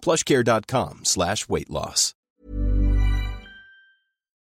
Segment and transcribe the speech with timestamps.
[0.00, 2.14] plushcare.com slash weight loss.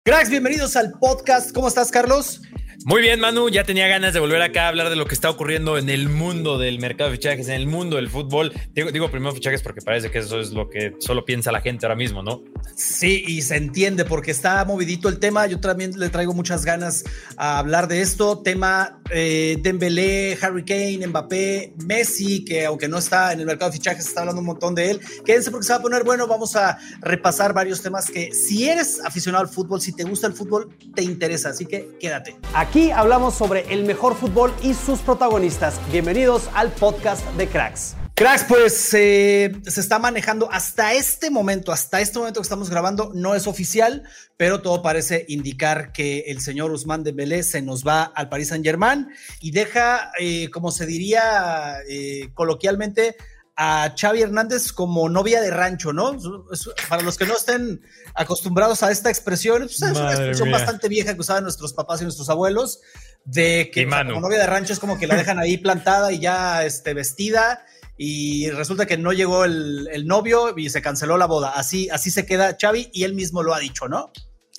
[0.06, 1.52] Cracks, bienvenidos al podcast.
[1.52, 2.40] ¿Cómo estás, Carlos?
[2.84, 3.48] Muy bien, Manu.
[3.48, 6.08] Ya tenía ganas de volver acá a hablar de lo que está ocurriendo en el
[6.08, 8.52] mundo del mercado de fichajes, en el mundo del fútbol.
[8.74, 11.86] Digo, digo primero fichajes porque parece que eso es lo que solo piensa la gente
[11.86, 12.42] ahora mismo, ¿no?
[12.76, 15.46] Sí, y se entiende porque está movidito el tema.
[15.46, 17.04] Yo también le traigo muchas ganas
[17.36, 18.40] a hablar de esto.
[18.42, 23.76] Tema eh, Dembélé, Harry Kane, Mbappé, Messi, que aunque no está en el mercado de
[23.76, 25.00] fichajes, está hablando un montón de él.
[25.24, 26.26] Quédense porque se va a poner bueno.
[26.26, 30.32] Vamos a repasar varios temas que si eres aficionado al fútbol, si te gusta el
[30.32, 31.50] fútbol, te interesa.
[31.50, 32.36] Así que quédate.
[32.54, 35.80] Aquí hablamos sobre el mejor fútbol y sus protagonistas.
[35.90, 37.96] Bienvenidos al podcast de Cracks.
[38.14, 43.10] Cracks, pues eh, se está manejando hasta este momento, hasta este momento que estamos grabando,
[43.12, 44.04] no es oficial,
[44.36, 48.64] pero todo parece indicar que el señor Usman Dembélé se nos va al Paris Saint
[48.64, 49.08] Germain
[49.40, 53.16] y deja, eh, como se diría eh, coloquialmente,
[53.62, 56.16] a Xavi Hernández como novia de rancho, ¿no?
[56.88, 57.82] Para los que no estén
[58.14, 60.56] acostumbrados a esta expresión, pues, es una expresión mía.
[60.56, 62.80] bastante vieja que usaban nuestros papás y nuestros abuelos,
[63.26, 66.10] de que o sea, como novia de rancho es como que la dejan ahí plantada
[66.10, 67.62] y ya este, vestida
[67.98, 71.50] y resulta que no llegó el, el novio y se canceló la boda.
[71.50, 74.10] Así, así se queda Xavi y él mismo lo ha dicho, ¿no?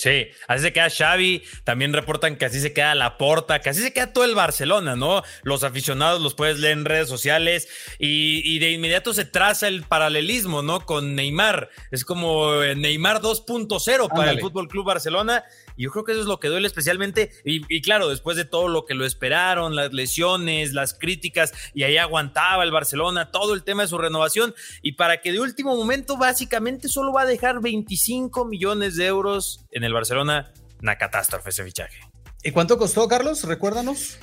[0.02, 3.94] Sí, así se queda Xavi, también reportan que así se queda Laporta, que así se
[3.94, 5.22] queda todo el Barcelona, ¿no?
[5.44, 7.68] Los aficionados los puedes leer en redes sociales
[8.00, 10.88] y, y de inmediato se traza el paralelismo, ¿no?
[10.88, 14.32] Con Neymar, es como Neymar 2.0 para Ándale.
[14.32, 15.44] el Fútbol Club Barcelona
[15.78, 18.46] y yo creo que eso es lo que duele especialmente y, y claro, después de
[18.46, 23.54] todo lo que lo esperaron, las lesiones, las críticas y ahí aguantaba el Barcelona, todo
[23.54, 27.26] el tema de su renovación y para que de último momento básicamente solo va a
[27.26, 30.52] dejar 25 millones de euros en el Barcelona,
[30.82, 32.00] una catástrofe ese fichaje.
[32.44, 33.44] ¿Y cuánto costó, Carlos?
[33.44, 34.18] Recuérdanos.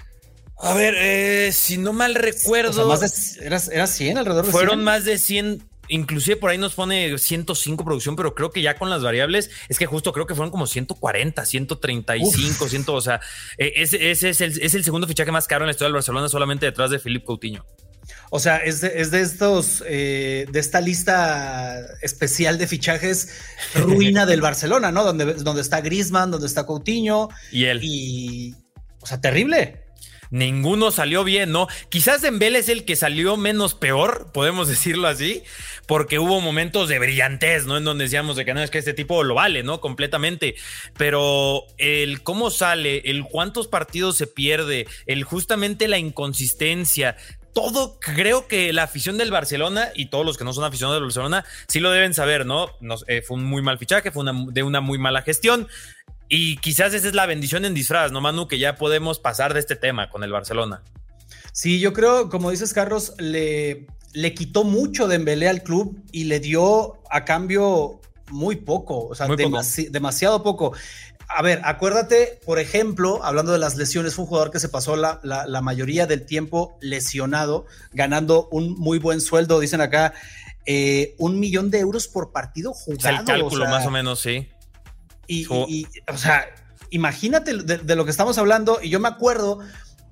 [0.61, 4.47] A ver, eh, si no mal recuerdo, O sea, más de, era, era 100 alrededor
[4.47, 4.85] de fueron 100.
[4.85, 8.91] más de 100, inclusive por ahí nos pone 105 producción, pero creo que ya con
[8.91, 13.21] las variables, es que justo creo que fueron como 140, 135, 100, o sea,
[13.57, 15.95] eh, ese, ese es, el, es el segundo fichaje más caro en la historia del
[15.95, 17.65] Barcelona, solamente detrás de Filipe Coutinho.
[18.31, 23.31] O sea, es de, es de estos, eh, de esta lista especial de fichajes
[23.75, 25.05] ruina del Barcelona, ¿no?
[25.05, 27.29] Donde, donde está Griezmann, donde está Coutinho.
[27.51, 27.81] Y él.
[27.83, 28.55] Y,
[29.01, 29.88] o sea, terrible.
[30.31, 31.69] Ninguno salió bien, ¿no?
[31.89, 35.43] Quizás Dembélé es el que salió menos peor, podemos decirlo así,
[35.87, 37.77] porque hubo momentos de brillantez, ¿no?
[37.77, 39.81] En donde decíamos de que no es que este tipo lo vale, ¿no?
[39.81, 40.55] Completamente.
[40.97, 47.17] Pero el cómo sale, el cuántos partidos se pierde, el justamente la inconsistencia,
[47.55, 51.05] todo creo que la afición del Barcelona y todos los que no son aficionados del
[51.07, 52.71] Barcelona sí lo deben saber, ¿no?
[52.81, 55.67] Nos- eh, fue un muy mal fichaje, fue de una muy mala gestión.
[56.29, 58.49] Y quizás esa es la bendición en disfraz, ¿no, Manu?
[58.49, 60.83] Que ya podemos pasar de este tema con el Barcelona.
[61.53, 66.41] Sí, yo creo, como dices, Carlos, le, le quitó mucho Dembélé al club y le
[66.41, 68.01] dio a cambio
[68.31, 69.57] muy poco, o sea, Muy poco.
[69.57, 70.75] demasi- demasiado poco.
[71.31, 74.97] A ver, acuérdate, por ejemplo, hablando de las lesiones, fue un jugador que se pasó
[74.97, 80.13] la, la- la mayoría del tiempo lesionado, ganando un muy buen sueldo, dicen acá,
[80.67, 83.19] eh, un millón de euros por partido Es jugado.
[83.21, 84.47] el cálculo, o sea, más o menos, sí.
[85.29, 86.47] Y, y, o sea,
[86.91, 89.61] imagínate de, de lo que estamos hablando, y yo me acuerdo,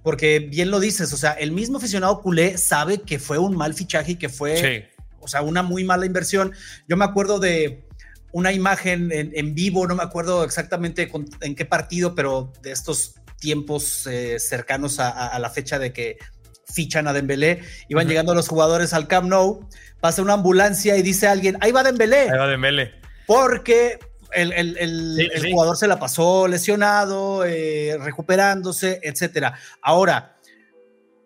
[0.04, 3.74] porque bien lo dices, o sea, el mismo aficionado culé sabe que fue un mal
[3.74, 5.04] fichaje y que fue, Sí.
[5.20, 6.52] o sea, una muy mala inversión.
[6.86, 7.84] Yo me acuerdo de
[8.32, 12.70] una imagen en, en vivo, no me acuerdo exactamente con- en qué partido, pero de
[12.70, 16.18] estos tiempos eh, cercanos a, a- a la fecha de que
[16.72, 19.66] fichan a Dembélé, iban llegando los jugadores al Camp Nou,
[20.00, 22.92] pasa una ambulancia y dice alguien, ahí va Dembélé Ahí va Dembélé.
[23.26, 23.98] porque
[24.36, 25.50] el, el- el- Sí, el sí.
[25.52, 29.54] jugador se la pasó lesionado, eh, recuperándose, etcétera.
[29.82, 30.38] Ahora,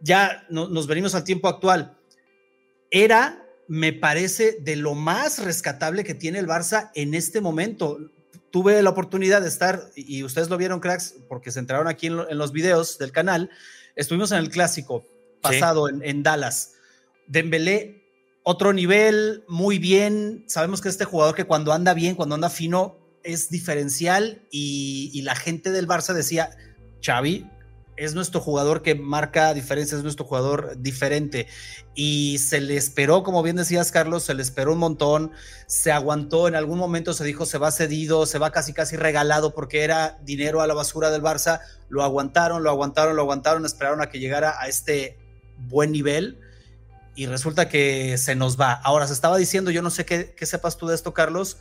[0.01, 1.97] ya no- nos venimos al tiempo actual.
[2.91, 7.99] Era me parece de lo más rescatable que tiene el Barça en este momento.
[8.51, 12.17] Tuve la oportunidad de estar, y ustedes lo vieron, cracks, porque se entraron aquí en,
[12.37, 13.49] los videos del canal.
[13.95, 15.06] Estuvimos en el clásico
[15.41, 16.73] pasado en, en, Dallas.
[17.29, 18.03] Dembélé,
[18.43, 20.43] otro nivel, muy bien.
[20.49, 24.43] Sabemos que este jugador que cuando anda bien, cuando anda fino, es diferencial.
[24.50, 26.50] Y, la gente del Barça decía,
[27.05, 27.46] Xavi,
[27.96, 31.46] es nuestro jugador que marca diferencia, es nuestro jugador diferente.
[31.94, 35.32] Y se le esperó, como bien decías, Carlos, se le esperó un montón,
[35.67, 39.55] se aguantó, en algún momento se dijo se va cedido, se va casi casi regalado
[39.55, 41.61] porque era dinero a la basura del Barça.
[41.88, 45.19] Lo aguantaron, lo aguantaron, lo aguantaron, esperaron a que llegara a este
[45.69, 46.40] buen nivel.
[47.14, 48.72] Y resulta que se nos va.
[48.72, 51.58] Ahora, se estaba diciendo, yo no sé qué, sepas tú de esto, Carlos,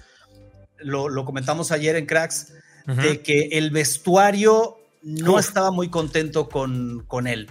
[0.82, 2.54] lo, comentamos ayer en Cracks,
[2.86, 7.50] de que el vestuario no estaba muy contento con, con él.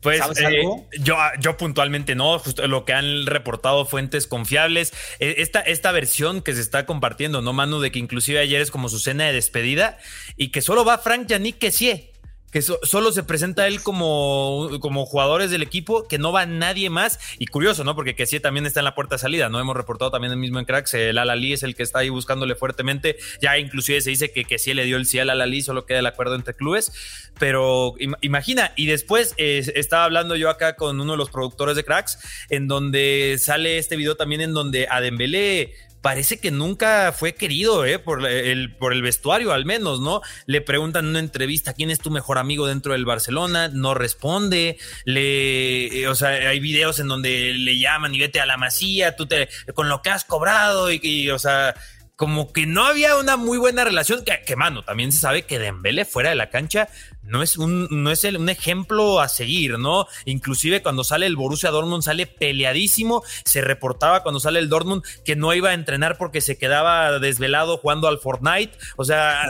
[0.00, 0.62] Pues eh,
[1.00, 4.92] yo, yo puntualmente no, justo lo que han reportado fuentes confiables.
[5.18, 7.80] Eh, esta, esta versión que se está compartiendo, ¿no, Manu?
[7.80, 9.98] De que inclusive ayer es como su cena de despedida
[10.36, 12.12] y que solo va Frank Yannick Kessie
[12.50, 17.18] que solo se presenta él como, como jugadores del equipo, que no va nadie más.
[17.38, 17.94] Y curioso, ¿no?
[17.94, 19.60] Porque que también está en la puerta de salida, ¿no?
[19.60, 22.54] Hemos reportado también el mismo en Cracks, el Alali es el que está ahí buscándole
[22.54, 23.16] fuertemente.
[23.40, 25.98] Ya inclusive se dice que, que sí le dio el sí al Alali, solo queda
[25.98, 26.92] el acuerdo entre clubes.
[27.38, 31.84] Pero imagina, y después eh, estaba hablando yo acá con uno de los productores de
[31.84, 32.18] Cracks,
[32.50, 37.84] en donde sale este video también en donde a Dembélé parece que nunca fue querido
[37.84, 37.98] ¿eh?
[37.98, 40.20] por, el, por el vestuario, al menos, ¿no?
[40.46, 44.78] Le preguntan en una entrevista quién es tu mejor amigo dentro del Barcelona, no responde,
[45.04, 49.16] le, eh, o sea, hay videos en donde le llaman y vete a la masía,
[49.16, 51.74] tú te, con lo que has cobrado y, y o sea,
[52.18, 56.04] como que no había una muy buena relación, que, mano, también se sabe que Dembele
[56.04, 56.88] fuera de la cancha
[57.22, 60.08] no es un, no es un ejemplo a seguir, ¿no?
[60.24, 65.36] Inclusive cuando sale el Borussia Dortmund sale peleadísimo, se reportaba cuando sale el Dortmund que
[65.36, 69.44] no iba a entrenar porque se quedaba desvelado jugando al Fortnite, o sea,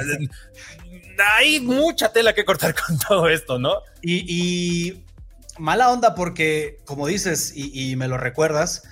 [1.38, 3.80] hay mucha tela que cortar con todo esto, ¿no?
[4.02, 5.04] Y,
[5.56, 8.82] mala onda porque, como dices, y me lo recuerdas,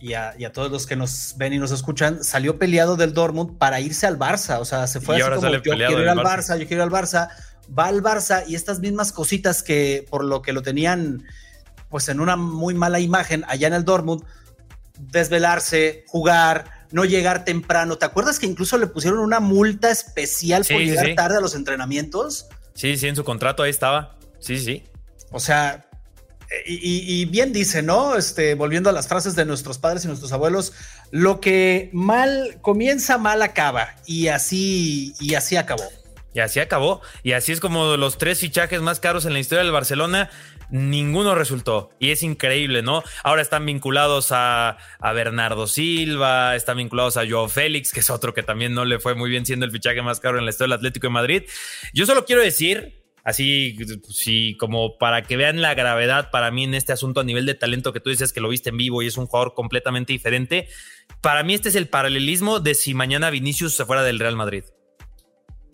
[0.00, 3.80] y a, todos los que nos ven y nos escuchan, salió peleado del Dortmund para
[3.80, 4.60] irse al Barça.
[4.60, 6.58] O sea, se fue así como yo quiero ir al Barça.
[6.58, 7.30] yo quiero ir al Barça,
[7.76, 11.24] va al Barça y estas mismas cositas que por lo que lo tenían
[11.88, 14.22] pues en una muy mala imagen allá en el Dortmund,
[14.98, 17.96] desvelarse, jugar, no llegar temprano.
[17.96, 22.46] ¿Te acuerdas que incluso le pusieron una multa especial por llegar tarde a los entrenamientos?
[22.74, 24.18] Sí, sí, en su contrato ahí estaba.
[24.38, 24.84] Sí, sí.
[25.30, 25.87] O sea,
[26.64, 28.16] y, bien dice, ¿no?
[28.16, 30.72] Este, volviendo a las frases de nuestros padres y nuestros abuelos,
[31.10, 33.94] lo que mal comienza, mal acaba.
[34.06, 35.84] Y así, y así acabó.
[36.32, 37.02] Y así acabó.
[37.22, 40.30] Y así es como los tres fichajes más caros en la historia del Barcelona,
[40.70, 41.90] ninguno resultó.
[41.98, 43.02] Y es increíble, ¿no?
[43.24, 48.42] Ahora están vinculados a, Bernardo Silva, están vinculados a Joao Félix, que es otro que
[48.42, 50.78] también no le fue muy bien siendo el fichaje más caro en la historia del
[50.78, 51.42] Atlético de Madrid.
[51.92, 52.98] Yo solo quiero decir
[53.28, 53.76] así,
[54.08, 57.54] sí, como para que vean la gravedad para mí en este asunto a nivel de
[57.54, 60.66] talento que tú dices que lo viste en vivo y es un jugador completamente diferente.
[61.20, 64.64] Para mí este es el paralelismo de si mañana Vinicius se fuera del Real Madrid.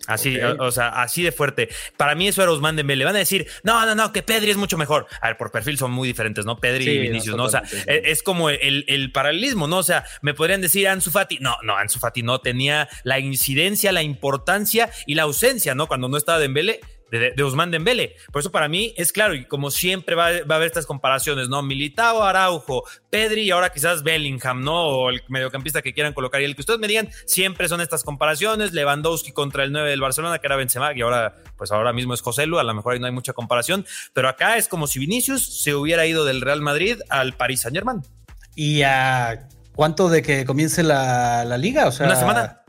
[0.06, 1.68] Así, o, sea, así de fuerte.
[1.96, 3.04] Para mí eso era Usman Dembélé.
[3.04, 5.06] Van a decir, no, no, no, que Pedri es mucho mejor.
[5.22, 6.58] A ver, por perfil son muy diferentes, ¿no?
[6.58, 7.44] Pedri y Vinicius, ¿no?
[7.44, 9.78] O sea, e, es como el, el, paralelismo, ¿no?
[9.78, 11.38] O sea, me podrían decir Ansu Fati.
[11.40, 15.86] No, no, Ansu Fati no tenía la incidencia, la importancia y la ausencia, ¿no?
[15.86, 16.80] Cuando no estaba Dembélé
[17.18, 18.16] de, de Usman Dembele.
[18.32, 21.62] Por eso para mí es claro, y como siempre va, a haber estas comparaciones, ¿no?
[21.62, 24.82] Militao, Araujo, Pedri y ahora quizás Bellingham, ¿no?
[24.82, 26.40] O el mediocampista que quieran colocar.
[26.40, 28.72] Y el que ustedes me digan, siempre son estas comparaciones.
[28.72, 32.20] Lewandowski contra el 9 del Barcelona, que era Benzema, y ahora, pues ahora mismo es
[32.20, 33.86] José Lu, a lo mejor ahí no hay mucha comparación.
[34.12, 37.76] Pero acá es como si Vinicius se hubiera ido del Real Madrid al Paris Saint
[37.76, 38.02] Germain.
[38.56, 41.86] ¿Y a cuánto de que comience la, la liga?
[41.86, 42.63] O sea, una semana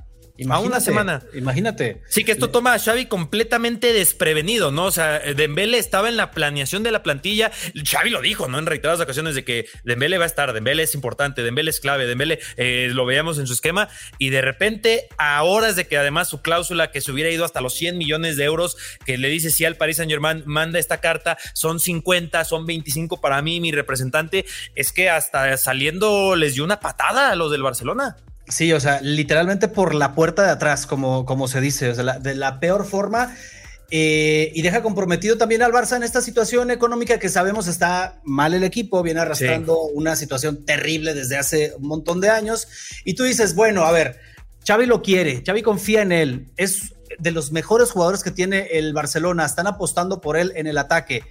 [0.50, 1.24] a una semana.
[1.34, 2.01] Imagínate.
[2.10, 4.86] Sí, que esto toma a Xavi completamente desprevenido, ¿no?
[4.86, 7.51] O sea, Dembele estaba en la planeación de la plantilla.
[7.84, 8.60] Xavi lo dijo, ¿no?
[8.60, 12.06] En reiteradas ocasiones de que Dembele va a estar, Dembele es importante, Dembele es clave,
[12.06, 16.27] Dembele eh, lo veíamos en su esquema y de repente a horas de que además
[16.27, 19.50] su cláusula que se hubiera ido hasta los 100 millones de euros que le dice
[19.50, 23.72] sí al Paris Saint Germain manda esta carta, son 50, son 25 para mí, mi
[23.72, 28.18] representante, es que hasta saliendo les dio una patada a los del Barcelona.
[28.48, 32.20] Sí, o sea, literalmente por la puerta de atrás, como, como se dice, o sea,
[32.20, 33.36] de la peor forma.
[33.92, 38.54] Eh, y deja comprometido también al Barça en esta situación económica que sabemos está mal
[38.56, 42.68] el equipo, viene arrastrando una situación terrible desde hace un montón de años.
[43.04, 44.20] Y tú dices, bueno, a ver,
[44.68, 48.94] Xavi lo quiere, Xavi confía en él, es de los mejores jugadores que tiene el
[48.94, 51.24] Barcelona, están apostando por él en el ataque.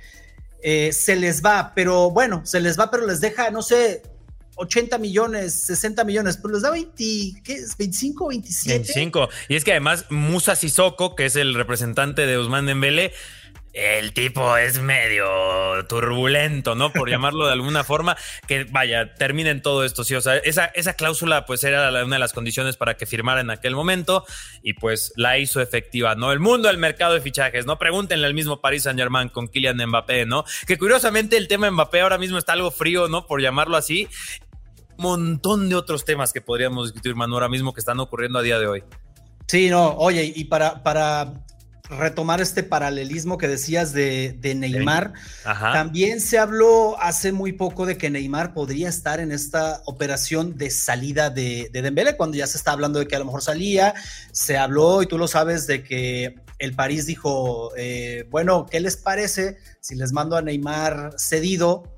[0.63, 4.03] Eh, se les va, pero bueno, se les va, pero les deja, no sé,
[4.57, 6.95] 80 millones, 60 millones, pero les da 20,
[7.43, 7.77] ¿qué es?
[7.77, 8.79] 25, 27.
[8.79, 9.29] 25.
[9.49, 13.13] Y es que además Musa Sissoko, que es el representante de Usman Dembélé,
[13.75, 15.27] el tipo es medio
[15.89, 16.93] turbulento, ¿no?
[16.93, 18.17] Por llamarlo de alguna forma,
[18.47, 22.21] que vaya, terminen todo esto, sí, o sea, esa, esa cláusula pues era una de
[22.21, 24.25] las condiciones para que firmara en aquel momento
[24.63, 26.31] y pues la hizo efectiva, ¿no?
[26.31, 27.77] El mundo del mercado de fichajes, ¿no?
[27.79, 30.45] Pregúntenle al mismo Paris Saint Germain con Kylian Mbappé, ¿no?
[30.67, 33.27] Que curiosamente el tema Mbappé ahora mismo está algo frío, ¿no?
[33.27, 34.09] Por llamarlo así.
[34.97, 38.61] Montón de otros temas que podríamos discutir, Manu, ahora mismo que están ocurriendo a día
[38.61, 38.85] de hoy.
[39.49, 41.45] Sí, no, oye, y para, para
[41.89, 45.13] retomar este paralelismo que decías de, Neymar.
[45.45, 50.71] También se habló hace muy poco de que Neymar podría estar en esta operación de
[50.71, 53.95] salida de, de Dembélé, cuando ya se está hablando de que a lo mejor salía.
[54.33, 58.97] Se habló, y tú lo sabes, de que el París dijo, eh, bueno, ¿qué les
[58.97, 61.93] parece si les mando a Neymar cedido?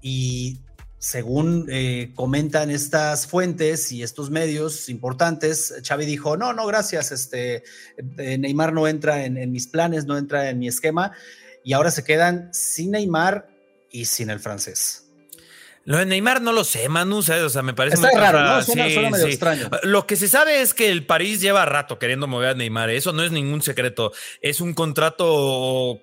[0.00, 0.60] Y
[1.02, 7.64] según eh, comentan estas fuentes y estos medios importantes, Xavi dijo, no, no, gracias, este,
[8.18, 11.10] eh, Neymar no entra en, mis planes, no entra en mi esquema,
[11.64, 13.48] y ahora se quedan sin Neymar
[13.90, 15.10] y sin el francés.
[15.84, 18.62] Lo de Neymar no lo sé, Manu, o sea, me parece muy raro, ¿no?
[18.62, 19.70] Suena, medio extraño.
[19.82, 23.12] Lo que se sabe es que el París lleva rato queriendo mover a Neymar, eso
[23.12, 26.00] no es ningún secreto, es un contrato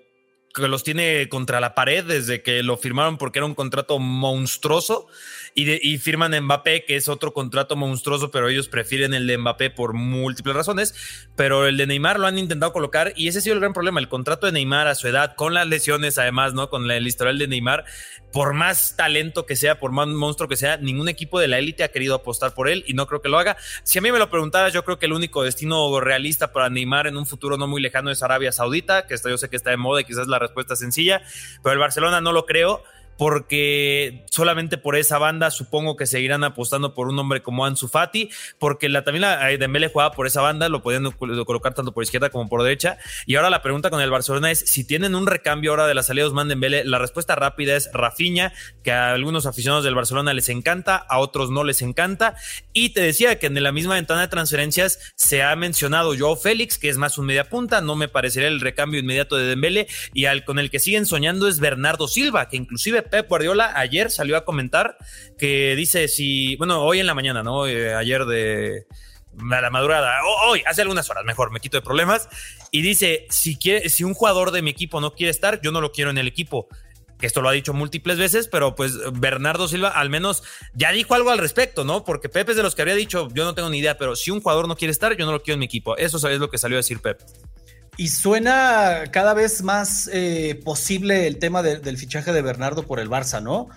[0.54, 5.08] que los tiene contra la pared desde que lo firmaron porque era un contrato monstruoso
[5.56, 9.94] y, firman Mbappé, que es otro contrato monstruoso, pero ellos prefieren el de Mbappé por
[9.94, 11.28] múltiples razones.
[11.36, 14.00] Pero el de Neymar lo han intentado colocar y ese ha sido el gran problema.
[14.00, 16.70] El contrato de Neymar a su edad, con las lesiones, además, ¿no?
[16.70, 17.86] Con el historial de Neymar,
[18.32, 21.84] por más talento que sea, por más monstruo que sea, ningún equipo de la élite
[21.84, 23.58] ha querido apostar por él y no creo que lo haga.
[23.84, 27.08] Si a mí me lo preguntaras, yo creo que el único destino realista para Neymar
[27.08, 29.78] en un futuro no muy lejano es Arabia Saudita, que yo sé que está de
[29.78, 31.22] moda y quizás la respuesta sencilla,
[31.64, 32.84] pero el Barcelona no lo creo
[33.20, 38.30] porque solamente por esa banda supongo que seguirán apostando por un hombre como Ansu Fati,
[38.60, 42.30] porque la, también la, Dembélé jugaba por esa banda, lo podían colocar tanto por izquierda
[42.30, 42.98] como por derecha.
[43.26, 46.02] Y ahora la pregunta con el Barcelona es si tienen un recambio ahora de la
[46.02, 46.86] salida de Osman Dembélé.
[46.86, 51.52] La respuesta rápida es Rafinha, que a algunos aficionados del Barcelona les encanta, a otros
[51.52, 52.38] no les encanta.
[52.72, 56.78] Y te decía que en la misma ventana de transferencias se ha mencionado Joao Félix,
[56.78, 60.24] que es más un media punta, no me parecería el recambio inmediato de Dembélé, y
[60.24, 64.38] al con el que siguen soñando es Bernardo Silva, que inclusive Pep Guardiola ayer salió
[64.38, 64.98] a comentar
[65.38, 67.68] que dice si, bueno, hoy en la mañana, ¿no?
[67.68, 68.88] Eh, ayer de
[69.38, 72.28] la madrugada, hoy, hace algunas horas, mejor, me quito de problemas,
[72.72, 75.82] y dice, si, quiere, si un jugador de mi equipo no quiere estar, yo no
[75.82, 76.68] lo quiero en el equipo.
[77.20, 80.42] Que esto lo ha dicho múltiples veces, pero pues Bernardo Silva al menos
[80.74, 82.06] ya dijo algo al respecto, ¿no?
[82.06, 84.32] Porque Pepe es de los que habría dicho, yo no tengo ni idea, pero si
[84.32, 85.98] un jugador no quiere estar, yo no lo quiero en mi equipo.
[85.98, 87.20] Eso es lo que salió a decir Pep.
[88.00, 93.10] Y suena cada vez más eh, posible el tema del fichaje de Bernardo por el
[93.10, 93.68] Barça, ¿no?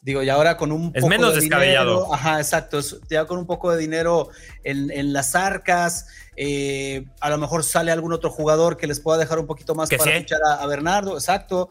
[0.00, 2.14] Digo, y ahora con un es menos descabellado.
[2.14, 2.78] ajá, exacto.
[3.10, 4.28] ya con un poco de dinero
[4.62, 6.06] en, las arcas.
[6.36, 9.90] Eh, a lo mejor sale algún otro jugador que les pueda dejar un poquito más
[9.90, 11.14] para fichar a, Bernardo.
[11.14, 11.68] Exacto.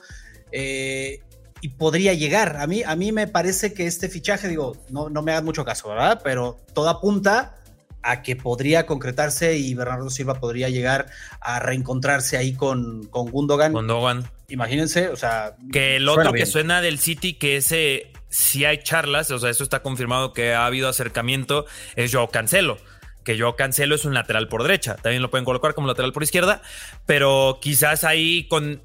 [0.52, 1.22] Eh,
[1.62, 2.58] y podría llegar.
[2.58, 5.64] A mí, a mí me parece que este fichaje, digo, no, no me hagas mucho
[5.64, 6.20] caso, ¿verdad?
[6.22, 7.56] Pero todo apunta
[8.04, 11.08] a que podría concretarse y Bernardo Silva podría llegar
[11.40, 13.74] a reencontrarse ahí con, con Gundogan.
[13.74, 14.30] Gundogan.
[14.50, 15.56] Imagínense, o sea.
[15.72, 19.64] Que el otro que suena del City, que ese si hay charlas, o sea, eso
[19.64, 21.66] está confirmado que ha habido acercamiento,
[21.96, 22.78] es Joao Cancelo.
[23.24, 24.96] Que yo Cancelo es un lateral por derecha.
[24.96, 26.64] También lo pueden colocar como lateral por izquierda.
[27.06, 28.82] Pero quizás ahí con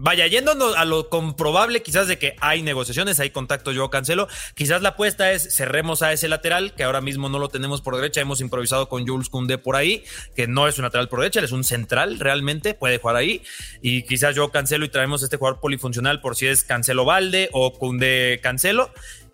[0.00, 4.28] Vaya, yendo a lo comprobable quizás de que hay negociaciones, hay contacto, yo cancelo.
[4.54, 7.96] Quizás la apuesta es cerremos a ese lateral, que ahora mismo no lo tenemos por
[7.96, 8.20] derecha.
[8.20, 10.04] Hemos improvisado con Jules Koundé por ahí,
[10.36, 13.42] que no es un lateral por derecha, es un central realmente, puede jugar ahí.
[13.82, 17.72] Y quizás yo cancelo y traemos este jugador polifuncional por si es Cancelo Valde o
[17.72, 18.92] Koundé Cancelo.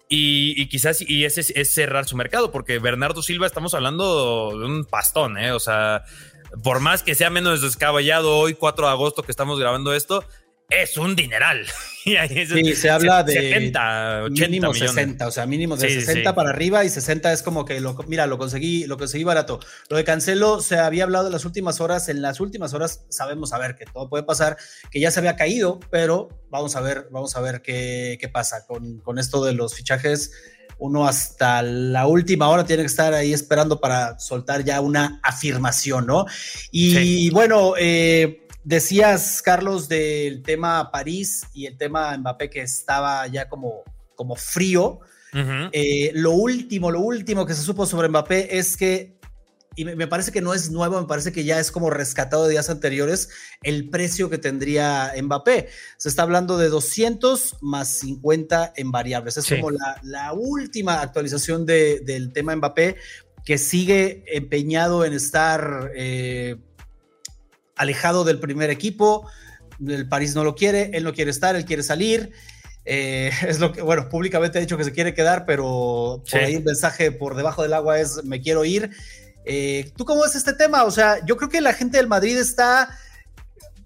[0.08, 4.84] Y, quizás, y ese es cerrar su mercado, porque Bernardo Silva estamos hablando de un
[4.86, 5.52] pastón, ¿eh?
[5.52, 6.04] O sea,
[6.62, 10.24] por más que sea menos descabellado hoy, 4 de agosto, que estamos grabando esto,
[10.70, 11.66] es un dineral.
[12.04, 16.84] sí, se habla de 70, 80 mínimo 60, o sea, mínimo de 60 para arriba
[16.84, 19.60] y 60 es como que, lo, mira, lo conseguí, lo conseguí barato.
[19.88, 23.52] Lo de Cancelo se había hablado en las últimas horas, en las últimas horas sabemos
[23.52, 24.56] a ver que todo puede pasar,
[24.90, 28.66] que ya se había caído, pero vamos a ver, vamos a ver qué, qué pasa
[28.66, 30.32] con, con esto de los fichajes.
[30.76, 36.04] Uno hasta la última hora tiene que estar ahí esperando para soltar ya una afirmación,
[36.06, 36.26] ¿no?
[36.72, 43.48] Y bueno, eh, Decías, Carlos, del tema París y el tema Mbappé que estaba ya
[43.48, 43.82] como,
[44.14, 45.00] como frío.
[45.72, 49.18] Eh, lo último, lo último que se supo sobre Mbappé es que
[49.76, 52.52] y me, parece que no es nuevo, me parece que ya es como rescatado de
[52.52, 53.28] días anteriores
[53.62, 55.68] el precio que tendría Mbappé.
[55.96, 59.36] Se está hablando de 200 más 50 en variables.
[59.36, 62.96] Es como la, última actualización del tema Mbappé
[63.44, 66.56] que sigue empeñado en estar eh,
[67.76, 69.28] alejado del primer equipo.
[69.86, 72.32] El París no lo quiere, él no quiere estar, él quiere salir.
[72.84, 76.54] Eh, es lo que, bueno, públicamente ha dicho que se quiere quedar, pero por ahí
[76.54, 78.90] el mensaje por debajo del agua es me quiero ir.
[79.44, 80.84] Eh, ¿Tú cómo ves este tema?
[80.84, 82.98] O sea, yo creo que la gente del Madrid está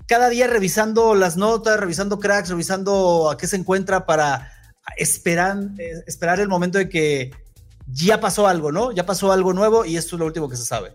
[0.06, 4.52] cada día revisando las notas, revisando cracks, revisando a qué se encuentra para
[4.96, 7.30] esperar, eh, esperar el momento de que
[7.86, 8.92] ya pasó algo, ¿no?
[8.92, 10.92] Ya pasó algo nuevo y esto es lo último que se sabe.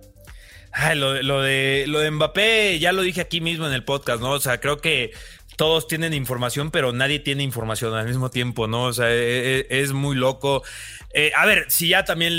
[0.95, 4.31] Lo, lo, de, lo de Mbappé, ya lo dije aquí mismo en el podcast, ¿no?
[4.31, 5.11] O sea, creo que
[5.55, 8.85] todos tienen información, pero nadie tiene información al mismo tiempo, ¿no?
[8.85, 10.63] O sea, e, e, es, muy loco.
[11.13, 12.33] Eh, a ver, si ya también,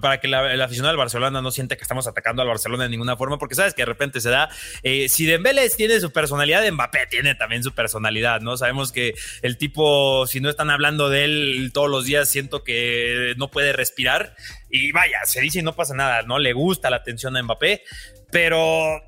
[0.00, 2.90] para que la, el aficionado del Barcelona no siente que estamos atacando al Barcelona de
[2.90, 4.50] ninguna forma, porque sabes que de repente se da.
[4.82, 8.56] Eh, si Dembélé tiene su personalidad, Mbappé tiene también su personalidad, ¿no?
[8.58, 13.34] Sabemos que el tipo, si no están hablando de él todos los días, siento que
[13.38, 14.36] no puede respirar.
[14.76, 16.40] Y vaya, se dice y no pasa nada, ¿no?
[16.40, 17.84] Le gusta la atención a Mbappé,
[18.32, 19.00] pero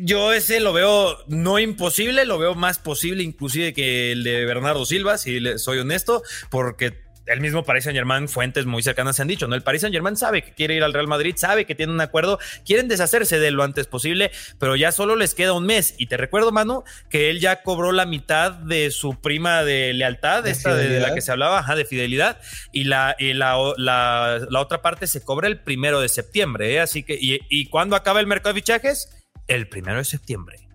[0.00, 4.86] yo ese lo veo no imposible, lo veo más posible inclusive que el de Bernardo
[4.86, 6.94] Silva, si soy honesto, porque
[7.26, 9.54] el mismo Paris Saint Germain, fuentes muy cercanas se han dicho, ¿no?
[9.54, 12.00] El Paris Saint Germain sabe que quiere ir al Real Madrid, sabe que tiene un
[12.00, 15.94] acuerdo, quieren deshacerse de él lo antes posible, pero ya solo les queda un mes.
[15.98, 20.46] Y te recuerdo, Manu, que él ya cobró la mitad de su prima de lealtad,
[20.46, 22.40] esta de, la que se hablaba, de fidelidad,
[22.72, 26.80] y la, la, otra parte se cobra el primero de septiembre, ¿eh?
[26.80, 29.08] Así que, ¿y, y cuándo acaba el mercado de fichajes?
[29.46, 30.68] el primero de septiembre.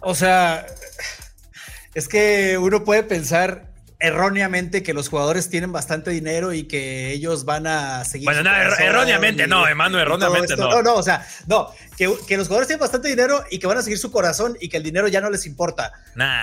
[0.00, 0.66] O sea,
[1.94, 3.67] es que uno puede pensar
[4.00, 8.26] erróneamente que los jugadores tienen bastante dinero y que ellos van a seguir.
[8.26, 10.70] Bueno, no, erróneamente no, Emanuel, erróneamente no.
[10.70, 13.82] No, no, o sea, no, que, los jugadores tienen bastante dinero y que van a
[13.82, 15.92] seguir su corazón y que el dinero ya no les importa.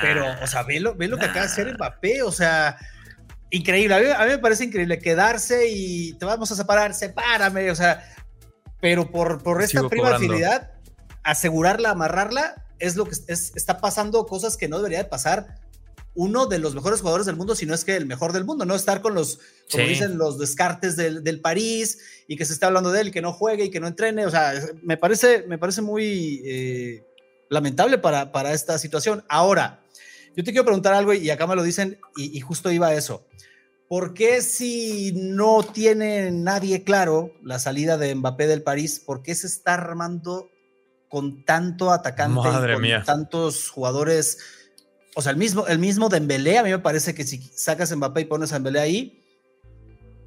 [0.01, 2.77] Pero, o sea, ve lo, lo que acaba de hacer Mbappé, o sea,
[3.51, 4.13] increíble.
[4.13, 8.03] A mí, me parece increíble quedarse y te vamos a separar, sepárame, o sea,
[8.81, 10.71] pero por, por esta privacidad
[11.23, 15.64] asegurarla, amarrarla, es lo que está pasando cosas que no debería de pasar
[16.15, 18.65] uno de los mejores jugadores del mundo, si no es que el mejor del mundo,
[18.65, 22.91] no estar con los, como dicen, los descartes del, París y que se está hablando
[22.91, 24.25] de él, que no juegue y que no entrene.
[24.25, 27.03] O sea, me parece, me parece muy eh,
[27.49, 29.23] lamentable para, para esta situación.
[29.27, 29.83] Ahora,
[30.35, 32.93] yo te quiero preguntar algo y acá me lo dicen y, y justo iba a
[32.95, 33.25] eso.
[33.89, 39.35] ¿Por qué si no tiene nadie claro la salida de Mbappé del París, por qué
[39.35, 40.49] se está armando
[41.15, 44.39] con tanto atacante, con tantos jugadores.
[45.15, 48.21] O sea, el mismo, el mismo Dembélé, a mí me parece que si sacas Mbappé
[48.21, 49.23] y pones a Dembélé ahí,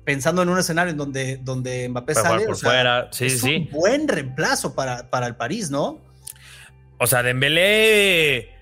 [0.04, 3.08] pensando en un escenario en donde, donde Mbappé sale, por fuera.
[3.12, 6.00] Sí, es un buen reemplazo para, para el París, ¿no?
[6.98, 8.57] O sea, Dembélé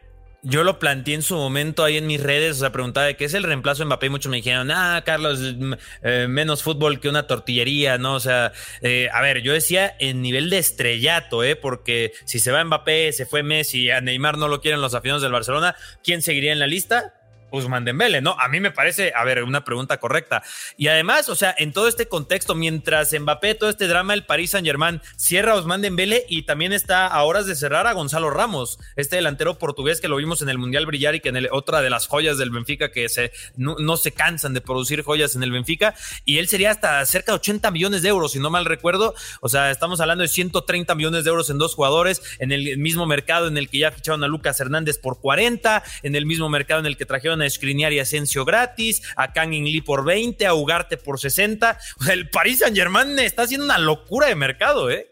[0.49, 3.25] yo lo planteé en su momento ahí en mis redes, o sea, preguntaba de qué
[3.25, 7.09] es el reemplazo de Mbappé muchos me dijeron, ah, Carlos, mm, eh, menos fútbol que
[7.09, 8.15] una tortillería, ¿no?
[8.15, 11.57] O sea, eh, a ver, yo decía en nivel de estrellato, ¿eh?
[11.57, 15.23] Porque si se va Mbappé, se fue Messi, a Neymar no lo quieren los aficionados
[15.23, 17.13] del Barcelona, ¿quién seguiría en la lista?
[17.57, 18.37] Usman Dembele, ¿no?
[18.39, 20.43] A mí me parece, a ver, una pregunta correcta.
[20.77, 24.51] Y además, o sea, en todo este contexto, mientras Mbappé, todo este drama, el Paris
[24.51, 28.31] Saint Germain cierra a Usman Dembele y también está a horas de cerrar a Gonzalo
[28.31, 31.83] Ramos, este delantero portugués que lo vimos en el Mundial brillar y que en otra
[31.83, 35.53] de las joyas del Benfica que se, no, se cansan de producir joyas en el
[35.53, 35.95] Benfica.
[36.25, 39.15] Y él sería hasta cerca de 80 millones de euros, si no mal recuerdo.
[39.41, 43.07] O sea, estamos hablando de 130 millones de euros en dos jugadores, en el mismo
[43.07, 46.81] mercado en el que ya ficharon a Lucas Hernández por 40, en el mismo mercado
[46.81, 50.55] en el que trajeron a Skriniar y Asensio gratis, a Kang Lee por 20, a
[50.55, 51.79] Ugarte por 60.
[52.01, 55.11] O sea, el Paris Saint Germain está haciendo una locura de mercado, ¿eh?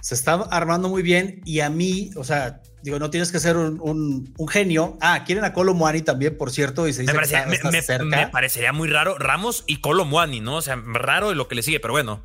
[0.00, 3.56] Se está armando muy bien y a mí, o sea, digo, no tienes que ser
[3.56, 4.96] un, genio.
[5.02, 7.12] Ah, quieren a Colo Muani también, por cierto, y se dice
[8.04, 10.56] me, parecería muy raro Ramos y Colo Muani, ¿no?
[10.56, 12.22] O sea, raro lo que le sigue, pero bueno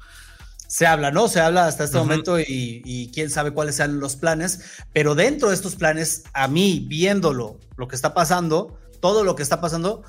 [0.68, 1.28] se habla, ¿no?
[1.28, 4.60] Se habla hasta este momento y, quién sabe cuáles sean los planes,
[4.94, 9.44] pero dentro de estos planes, a mí, viéndolo, lo que está pasando, todo lo que
[9.44, 10.04] está pasando,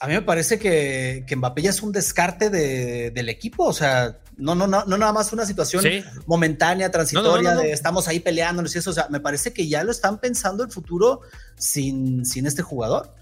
[0.00, 4.18] a mí me parece que, que Mbappé ya es un descarte del equipo, o sea,
[4.36, 5.84] no, no, no, no nada más una situación
[6.26, 9.92] momentánea, transitoria, de estamos ahí peleándonos y eso, o sea, me parece que ya lo
[9.92, 11.20] están pensando el futuro
[11.56, 13.12] sin, sin este jugador.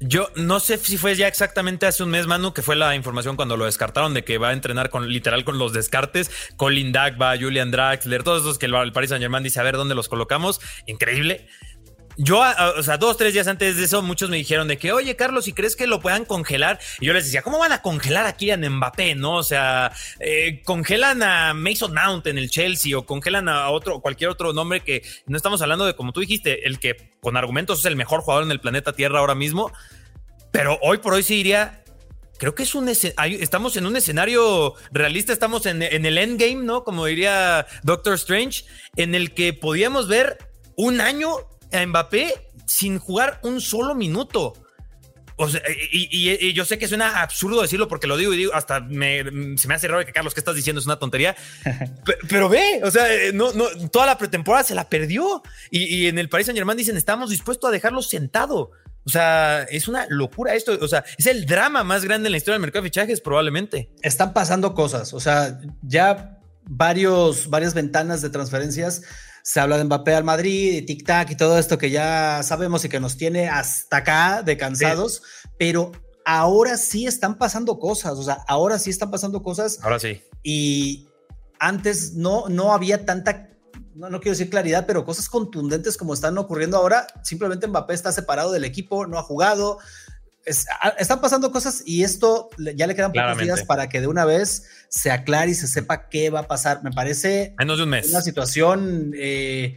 [0.00, 3.36] Yo no sé si fue ya exactamente hace un mes, Manu, que fue la información
[3.36, 6.30] cuando lo descartaron de que va a entrenar con literal con los descartes.
[6.56, 9.94] Colin Dagba, Julian Draxler, todos esos que el Paris Saint Germain dice a ver dónde
[9.94, 10.60] los colocamos.
[10.86, 11.46] Increíble.
[12.16, 12.42] Yo,
[12.76, 15.44] o sea, dos, tres días antes de eso, muchos me dijeron de que, oye, Carlos,
[15.44, 16.78] si crees que lo puedan congelar?
[16.98, 19.14] Y yo les decía, ¿cómo van a congelar aquí a Mbappé?
[19.14, 24.00] No, o sea, eh, congelan a Mason Mount en el Chelsea o congelan a otro,
[24.00, 27.80] cualquier otro nombre que no estamos hablando de, como tú dijiste, el que con argumentos
[27.80, 29.70] es el mejor jugador en el planeta Tierra ahora mismo.
[30.52, 31.84] Pero hoy por hoy sí diría,
[32.38, 36.82] creo que es un estamos en un escenario realista, estamos en, en el endgame, ¿no?
[36.82, 38.64] Como diría Doctor Strange,
[38.96, 40.38] en el que podíamos ver
[40.76, 41.36] un año
[41.72, 42.32] a Mbappé
[42.66, 44.54] sin jugar un solo minuto.
[45.38, 45.60] O sea,
[45.92, 49.22] y, yo sé que suena absurdo decirlo porque lo digo y digo, hasta me,
[49.58, 50.80] se me hace raro que Carlos, ¿qué estás diciendo?
[50.80, 51.36] Es una tontería.
[52.28, 55.42] pero, ve, o sea, eh, no, no, toda la pretemporada se la perdió.
[55.70, 58.70] Y, en el Paris Saint Germain dicen, estamos dispuestos a dejarlo sentado.
[59.04, 60.78] O sea, es una locura esto.
[60.80, 63.90] O sea, es el drama más grande en la historia del mercado de fichajes, probablemente.
[64.00, 65.12] Están pasando cosas.
[65.12, 69.02] O sea, ya varios, varias ventanas de transferencias
[69.46, 72.88] se habla de Mbappé al Madrid, de tic-tac y todo esto que ya sabemos y
[72.88, 75.22] que nos tiene hasta acá de cansados,
[75.56, 75.92] pero
[76.24, 79.78] ahora sí están pasando cosas, o sea, ahora sí están pasando cosas.
[79.82, 80.20] Ahora sí.
[80.42, 81.06] Y
[81.60, 83.50] antes no, no había tanta,
[83.94, 87.06] no, no quiero decir claridad, pero cosas contundentes como están ocurriendo ahora.
[87.22, 89.78] Simplemente Mbappé está separado del equipo, no ha jugado,
[90.46, 94.64] están pasando cosas y esto ya le quedan pocos días para que de una vez
[94.88, 96.82] se aclare y se sepa qué va a pasar.
[96.84, 98.08] Me parece Menos de un mes.
[98.10, 99.76] una situación eh,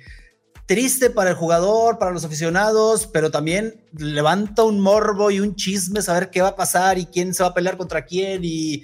[0.67, 6.03] triste para el jugador, para los aficionados, pero también levanta un morbo y un chisme
[6.03, 8.83] saber qué va a pasar y quién se va a pelear contra quién y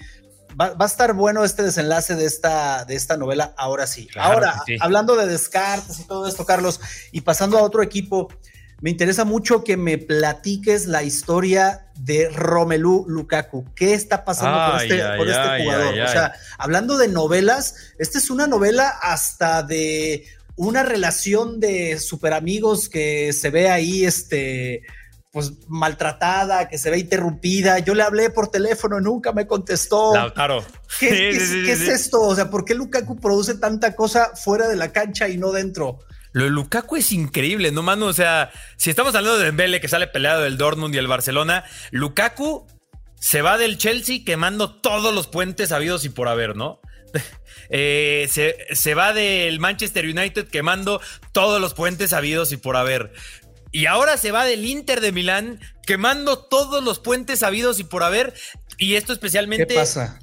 [0.60, 4.08] va, a estar bueno este desenlace de esta, de esta novela ahora sí.
[4.16, 6.80] ahora, hablando de descartes y todo esto, Carlos,
[7.12, 8.30] y pasando a otro equipo
[8.82, 13.66] me interesa mucho que me platiques la historia de Romelu Lukaku.
[13.76, 15.94] ¿Qué está pasando con este, este jugador?
[15.94, 20.26] o sea, hablando de novelas, esta es una novela hasta de
[20.58, 24.84] una relación de super amigos que se ve ahí, este,
[25.32, 27.80] pues maltratada, que se ve interrumpida.
[27.80, 30.14] Yo le hablé por teléfono, nunca me contestó.
[30.34, 30.64] Claro.
[31.00, 32.22] ¿Qué, es esto?
[32.22, 36.00] O sea, ¿por qué Lukaku produce tanta cosa fuera de la cancha y no dentro?
[36.36, 38.08] Lo de Lukaku es increíble, ¿no, mano?
[38.08, 41.64] O sea, si estamos hablando de Dembele que sale peleado del Dortmund y el Barcelona,
[41.92, 42.68] Lukaku
[43.18, 46.82] se va del Chelsea quemando todos los puentes habidos y por haber, ¿no?
[47.70, 53.12] Eh, se, se, va del Manchester United quemando todos los puentes habidos y por haber.
[53.72, 58.04] Y ahora se va del Inter de Milán quemando todos los puentes habidos y por
[58.04, 58.36] haber.
[58.78, 59.76] Y esto especialmente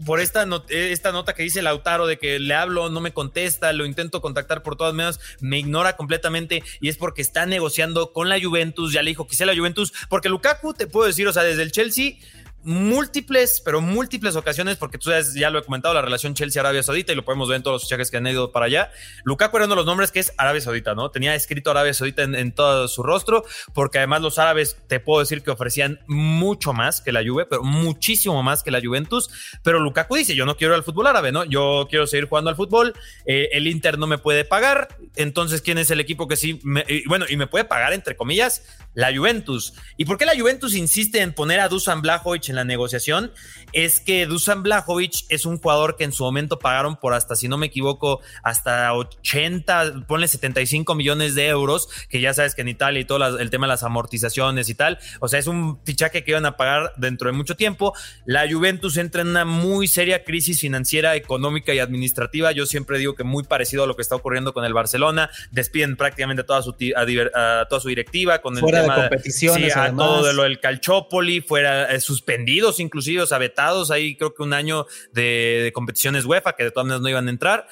[0.04, 3.86] por esta, esta nota que dice Lautaro de que le hablo, no me contesta, lo
[3.86, 8.40] intento contactar por todas maneras, me ignora completamente y es porque está negociando con la
[8.40, 11.42] Juventus, ya le dijo que sea la Juventus, porque Lukaku, te puedo decir, o sea,
[11.42, 12.14] desde el Chelsea
[12.64, 17.12] múltiples, pero múltiples ocasiones, porque tú sabes, ya lo he comentado, la relación Chelsea-Arabia Saudita
[17.12, 18.90] y lo podemos ver en todos los fichajes que han ido para allá.
[19.24, 21.10] Lukaku era uno de los nombres que es Arabia Saudita, ¿no?
[21.10, 23.44] Tenía escrito Arabia Saudita en, todo su rostro,
[23.74, 27.62] porque además los árabes, te puedo decir que ofrecían mucho más que la Juve, pero
[27.62, 29.30] muchísimo más que la Juventus.
[29.62, 31.44] Pero Lukaku dice, yo no quiero ir al fútbol árabe, ¿no?
[31.44, 32.94] Yo quiero seguir jugando al fútbol,
[33.26, 36.60] eh, el Inter no me puede pagar, entonces, ¿quién es el equipo que sí?
[37.06, 38.62] bueno, y me puede pagar, entre comillas,
[38.94, 39.74] la Juventus.
[39.96, 43.32] ¿Y por qué la Juventus insiste en poner a Dusan Blajovic en la negociación?
[43.72, 47.48] Es que Dusan Blajovic es un jugador que en su momento pagaron por hasta, si
[47.48, 52.68] no me equivoco, hasta 80, ponle 75 millones de euros, que ya sabes que en
[52.68, 56.24] Italia y todo el tema de las amortizaciones y tal, o sea, es un fichaje
[56.24, 57.94] que iban a pagar dentro de mucho tiempo.
[58.26, 62.52] La Juventus entra en una muy seria crisis financiera, económica y administrativa.
[62.52, 65.30] Yo siempre digo que muy parecido a lo que está ocurriendo con el Barcelona.
[65.50, 69.72] Despiden prácticamente toda su, toda su directiva con el de competiciones.
[69.72, 74.16] Sí, a todo de lo del Calchópoli, fuera eh, suspendidos inclusive, o sea, vetados ahí
[74.16, 77.66] creo que un año de, competiciones UEFA que de todas maneras no iban a entrar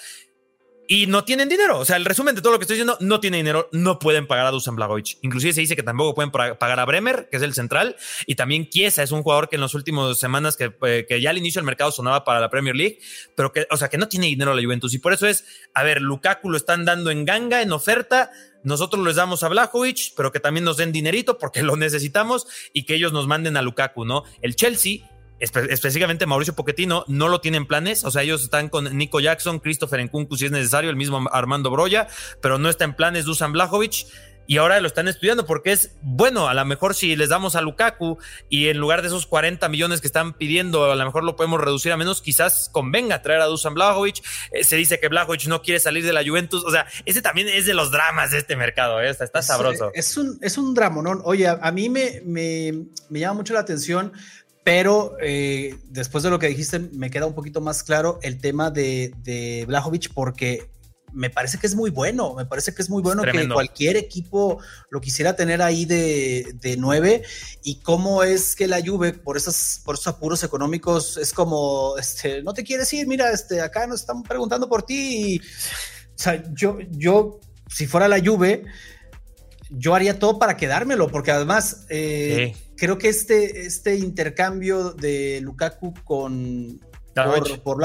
[0.87, 1.79] y no tienen dinero.
[1.79, 4.27] O sea, el resumen de todo lo que estoy diciendo, no tienen dinero, no pueden
[4.27, 5.19] pagar a Dusan Blagovic.
[5.23, 7.95] Inclusive se dice que tampoco pueden pagar a Bremer, que es el central,
[8.27, 11.31] y también Chiesa es un jugador que en las últimas semanas, que, eh, que, ya
[11.31, 12.99] al inicio del mercado sonaba para la Premier League,
[13.37, 14.93] pero que, o sea, que no tiene dinero la Juventus.
[14.93, 15.45] Y por eso es,
[15.75, 20.15] a ver, Lukaku lo están dando en ganga, en oferta, nosotros les damos a Blajovic,
[20.17, 23.63] pero que también nos den dinerito porque lo necesitamos y que ellos nos manden a
[23.63, 24.25] Lukaku, ¿no?
[24.43, 25.01] El Chelsea
[25.41, 28.05] específicamente Mauricio Pochettino, no lo tienen planes.
[28.05, 31.71] O sea, ellos están con Nico Jackson, Christopher Nkunku si es necesario, el mismo Armando
[31.71, 32.09] Broya,
[32.43, 34.07] pero no está en planes Dusan Blajovic.
[34.51, 37.61] Y ahora lo están estudiando porque es bueno, a lo mejor si les damos a
[37.61, 41.37] Lukaku y en lugar de esos 40 millones que están pidiendo, a lo mejor lo
[41.37, 44.25] podemos reducir a menos, quizás convenga traer a Dusan Blajovic.
[44.51, 46.65] Eh, se dice que Blajovic no quiere salir de la Juventus.
[46.65, 49.01] O sea, ese también es de los dramas de este mercado.
[49.01, 49.11] ¿eh?
[49.11, 49.93] Está, sabroso.
[49.95, 51.21] Es un, es un dramonón.
[51.23, 54.13] Oye, a, mí me, me, me llama mucho la atención
[54.65, 58.73] pero eh, después de lo que dijiste, me queda un poquito más claro el tema
[58.73, 60.69] de, de Blajovic, porque
[61.13, 64.61] me parece que es muy bueno, me parece que es muy bueno que cualquier equipo
[64.91, 67.23] lo quisiera tener ahí de, de nueve.
[67.63, 72.43] Y cómo es que la Juve por esos, por esos apuros económicos es como, este,
[72.43, 76.43] no te quieres ir, mira, este, acá nos están preguntando por ti y, o sea,
[76.53, 78.65] yo, yo, si fuera la Juve,
[79.71, 85.95] yo haría todo para quedármelo, porque además eh, creo que este, este intercambio de Lukaku
[86.05, 86.81] con
[87.15, 87.77] por, por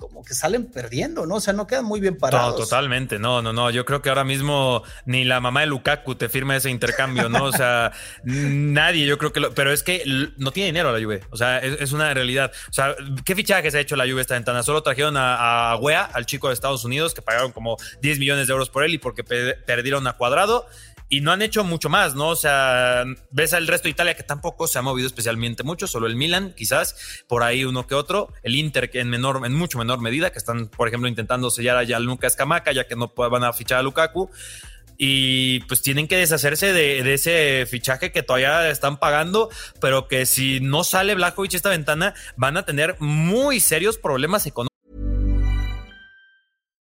[0.00, 1.36] como que salen perdiendo, ¿no?
[1.36, 2.58] O sea, no quedan muy bien parados.
[2.58, 3.70] No, totalmente, no, no, no.
[3.70, 7.44] Yo creo que ahora mismo ni la mamá de Lukaku te firma ese intercambio, ¿no?
[7.44, 7.92] O sea,
[8.24, 10.02] nadie, yo creo que lo, pero es que
[10.38, 11.20] no tiene dinero la Juve.
[11.30, 12.50] O sea, es, una realidad.
[12.70, 14.62] O sea, ¿qué fichajes ha hecho la Juve esta ventana?
[14.62, 18.46] Solo trajeron a, a Wea, al chico de Estados Unidos, que pagaron como 10 millones
[18.46, 20.66] de euros por él y porque perdieron a Cuadrado
[21.10, 22.28] y no han hecho mucho más, ¿no?
[22.28, 26.06] O sea, ves al resto de Italia que tampoco se ha movido especialmente mucho, solo
[26.06, 29.76] el Milan, quizás, por ahí uno que otro, el Inter que en menor, en mucho
[29.76, 33.42] menor medida, que están, por ejemplo, intentando sellar a Lucas Camaca, ya que no van
[33.42, 34.30] a fichar a Lukaku.
[35.02, 39.48] Y pues tienen que deshacerse de, de, ese fichaje que todavía están pagando,
[39.80, 44.69] pero que si no sale Blajovic esta ventana, van a tener muy serios problemas económicos.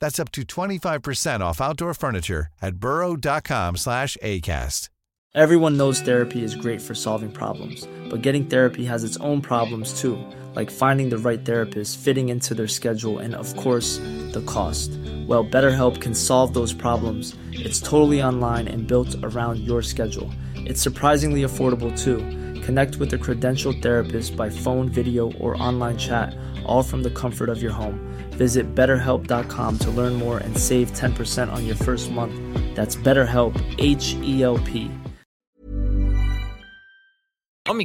[0.00, 4.88] That's up to 25% off outdoor furniture at burrow.com slash ACAST.
[5.32, 10.00] Everyone knows therapy is great for solving problems, but getting therapy has its own problems
[10.00, 10.18] too,
[10.56, 13.98] like finding the right therapist, fitting into their schedule, and of course,
[14.32, 14.90] the cost.
[15.28, 17.36] Well, BetterHelp can solve those problems.
[17.52, 20.32] It's totally online and built around your schedule.
[20.56, 22.18] It's surprisingly affordable too.
[22.62, 27.48] Connect with a credentialed therapist by phone, video, or online chat, all from the comfort
[27.48, 28.09] of your home.
[28.40, 32.32] Visit betterhelp.com to learn more and save 10% on your first month.
[32.74, 34.90] That's BetterHelp, H E L P.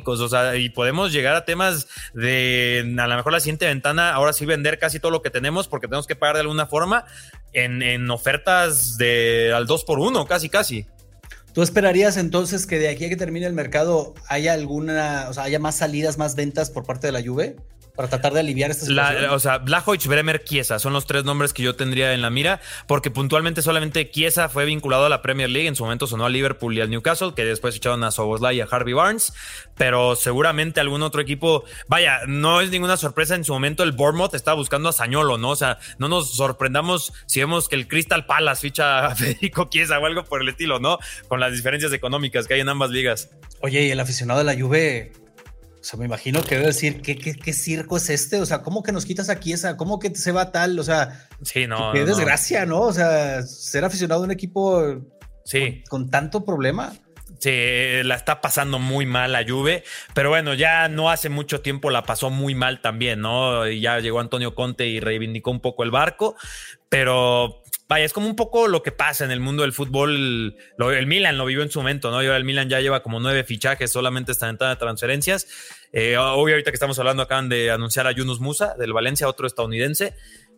[0.05, 4.31] O sea, y podemos llegar a temas de a lo mejor la siguiente ventana, ahora
[4.31, 7.03] sí vender casi todo lo que tenemos porque tenemos que pagar de alguna forma
[7.51, 10.87] en, en ofertas de al 2 por 1 casi, casi.
[11.53, 15.43] ¿Tú esperarías entonces que de aquí a que termine el mercado haya alguna, o sea,
[15.43, 17.57] haya más salidas, más ventas por parte de la Juve?
[17.95, 19.29] Para tratar de aliviar esta situación.
[19.29, 22.61] o sea, Blajovic, Bremer, Chiesa son los tres nombres que yo tendría en la mira,
[22.87, 26.29] porque puntualmente solamente Chiesa fue vinculado a la Premier League, en su momento sonó a
[26.29, 29.33] Liverpool y al Newcastle, que después echaron a Soboslai y a Harvey Barnes,
[29.77, 34.33] pero seguramente algún otro equipo, vaya, no es ninguna sorpresa, en su momento el Bournemouth
[34.33, 35.51] estaba buscando a Sañolo, ¿no?
[35.51, 39.99] O sea, no nos sorprendamos si vemos que el Crystal Palace ficha a Federico Chiesa
[39.99, 40.99] o algo por el estilo, ¿no?
[41.27, 43.29] Con las diferencias económicas que hay en ambas ligas.
[43.61, 45.11] Oye, y el aficionado de la Juve
[45.85, 48.41] o sea, me imagino que debe decir, ¿qué, qué, circo es este?
[48.41, 49.77] O sea, ¿cómo que nos quitas aquí esa?
[49.77, 50.79] ¿Cómo que se va tal?
[50.79, 52.79] O sea, sí, no, qué desgracia, ¿no?
[52.81, 54.83] O sea, ser aficionado a un equipo
[55.43, 55.83] sí.
[55.87, 56.91] con, tanto problema.
[57.37, 57.51] Sí,
[58.03, 59.83] la está pasando muy mal la Juve,
[60.15, 63.67] pero bueno, ya no hace mucho tiempo la pasó muy mal también, ¿no?
[63.67, 66.35] Y ya llegó Antonio Conte y reivindicó un poco el barco,
[66.89, 70.55] pero vaya, es como un poco lo que pasa en el mundo del fútbol.
[70.77, 72.21] el Milan lo vivió en su momento, ¿no?
[72.21, 75.47] Y ahora el Milan ya lleva como nueve fichajes solamente esta ventana de transferencias.
[75.91, 79.47] Eh, obvio, ahorita que estamos hablando, acaban de anunciar a Yunus Musa del Valencia, otro
[79.47, 80.13] estadounidense.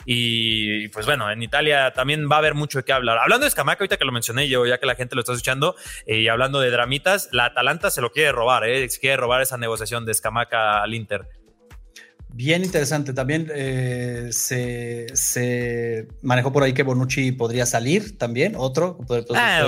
[0.06, 3.18] Y pues bueno, en Italia también va a haber mucho de qué hablar.
[3.18, 5.76] Hablando de Scamaca, ahorita que lo mencioné yo, ya que la gente lo está escuchando,
[6.06, 8.88] eh, y hablando de dramitas, la Atalanta se lo quiere robar, ¿eh?
[8.90, 11.28] Se quiere robar esa negociación de Scamaca al Inter.
[12.38, 13.14] Bien interesante.
[13.14, 19.00] También eh, se, manejó por ahí que Bonucci podría salir también, otro.
[19.34, 19.66] Ah,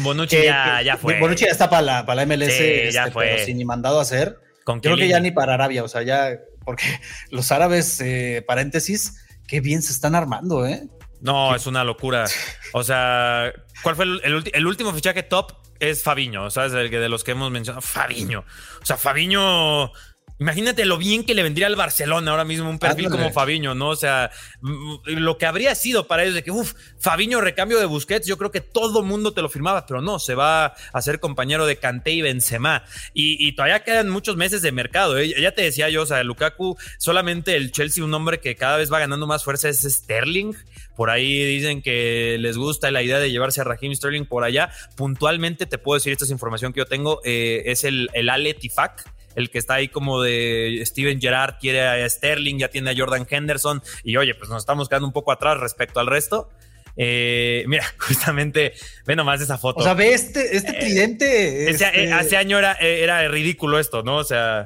[0.00, 1.20] Bonucci ya, fue.
[1.20, 3.26] Bonucci ya está para la, para la MLS, ya este, fue.
[3.26, 4.38] pero sin ni mandado a hacer.
[4.64, 6.84] ¿Con Creo que ya ni para Arabia, o sea, ya, porque
[7.30, 10.88] los árabes, eh, paréntesis, qué bien se están armando, ¿eh?
[11.20, 12.24] No, es una locura.
[12.72, 13.52] O sea,
[13.82, 15.52] ¿cuál fue el, el, último fichaje top?
[15.80, 16.72] Es Fabiño, ¿sabes?
[16.72, 17.82] El que de los que hemos mencionado.
[17.82, 18.46] Fabiño.
[18.80, 19.92] O sea, Fabiño
[20.38, 23.88] Imagínate lo bien que le vendría al Barcelona ahora mismo un perfil como Fabiño, ¿no?
[23.88, 28.26] O sea, lo que habría sido para ellos de que, uff, Fabiño recambio de Busquets,
[28.26, 31.64] yo creo que todo mundo te lo firmaba, pero no, se va a ser compañero
[31.64, 32.84] de Kanté y Benzema.
[33.14, 35.16] Y, todavía quedan muchos meses de mercado.
[35.18, 35.34] ¿eh?
[35.40, 38.92] Ya te decía yo, o sea, Lukaku, solamente el Chelsea, un hombre que cada vez
[38.92, 40.52] va ganando más fuerza es Sterling.
[40.96, 44.70] Por ahí dicen que les gusta la idea de llevarse a Raheem Sterling por allá.
[44.96, 48.52] Puntualmente te puedo decir, esta es información que yo tengo, eh, es el, el Ale
[48.52, 52.94] Tifak el que está ahí como de Steven Gerrard quiere a Sterling, ya tiene a
[52.96, 56.48] Jordan Henderson y oye, pues nos estamos quedando un poco atrás respecto al resto.
[56.96, 58.72] Eh, mira, justamente,
[59.06, 59.80] ve nomás esa foto.
[59.80, 61.70] O sea, ve este, este eh, tridente.
[61.70, 62.12] Este...
[62.12, 64.16] hace año era, era, ridículo esto, ¿no?
[64.16, 64.64] O sea,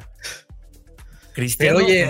[1.35, 2.09] Cristiano oye,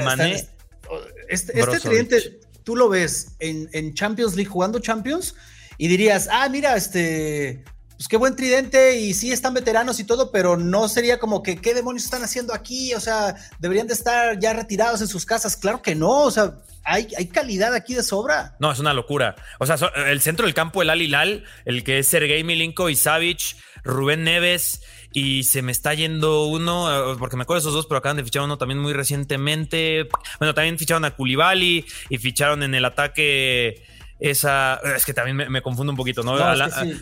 [1.28, 5.34] este, este tridente, tú lo ves en, en Champions League jugando Champions
[5.78, 7.64] y dirías, ah, mira, este
[8.00, 11.60] pues qué buen tridente y sí están veteranos y todo, pero no sería como que
[11.60, 15.54] qué demonios están haciendo aquí, o sea, deberían de estar ya retirados en sus casas.
[15.54, 18.56] Claro que no, o sea, hay, calidad aquí de sobra.
[18.58, 19.36] No, es una locura.
[19.58, 22.96] O sea, el centro del campo, el Al Hilal, el que es Sergei Milinko y
[22.96, 24.80] Savic, Rubén Neves,
[25.12, 28.16] y se me está yendo uno, eh, porque me acuerdo de esos dos, pero acaban
[28.16, 30.08] de fichar uno también muy recientemente.
[30.38, 33.84] Bueno, también ficharon a Koulibaly y ficharon en el ataque
[34.20, 34.80] esa.
[34.96, 36.36] Es que también me, confundo un poquito, ¿no?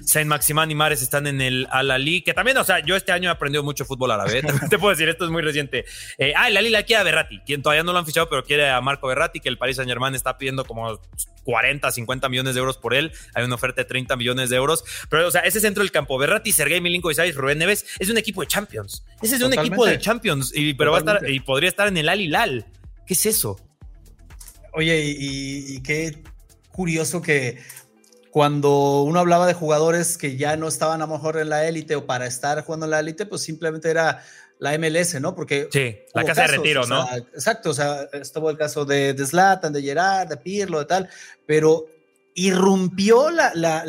[0.05, 3.29] Saint Maximán y Mares están en el Al-Ali, que también, o sea, yo este año
[3.29, 4.39] he aprendido mucho fútbol árabe.
[4.39, 4.43] ¿eh?
[4.71, 5.85] te puedo decir, esto es muy reciente.
[6.17, 8.45] Eh, ah, el Ali la quiere a Berratti, quien todavía no lo han fichado, pero
[8.45, 11.01] quiere a Marco Berratti, que el Paris Saint Germain está pidiendo como
[11.45, 13.13] 40, 50 millones de euros por él.
[13.35, 14.85] Hay una oferta de 30 millones de euros.
[15.11, 18.19] Pero, o sea, ese centro del campo, Berratti, Sergei Milinko, Isais, Rubén Neves, es un
[18.19, 19.05] equipo de Champions.
[19.21, 21.97] Ese es un equipo de Champions, y, pero va a estar, y podría estar en
[21.97, 22.67] el Al Hilal.
[23.07, 23.59] ¿Qué es eso?
[24.75, 26.23] Oye, y, y qué
[26.79, 27.59] curioso que
[28.31, 31.97] cuando uno hablaba de jugadores que ya no estaban a lo mejor en la élite
[31.97, 34.23] o para estar jugando en la élite, pues simplemente era
[34.61, 35.35] la MLS, ¿no?
[35.35, 35.69] Porque.
[35.73, 37.05] Sí, la casa de retiro, ¿no?
[37.35, 41.09] exacto, o sea, estuvo el caso de, de Zlatan, de Gerard, de Pirlo, de tal,
[41.47, 41.87] pero
[42.35, 43.85] irrumpió la, la,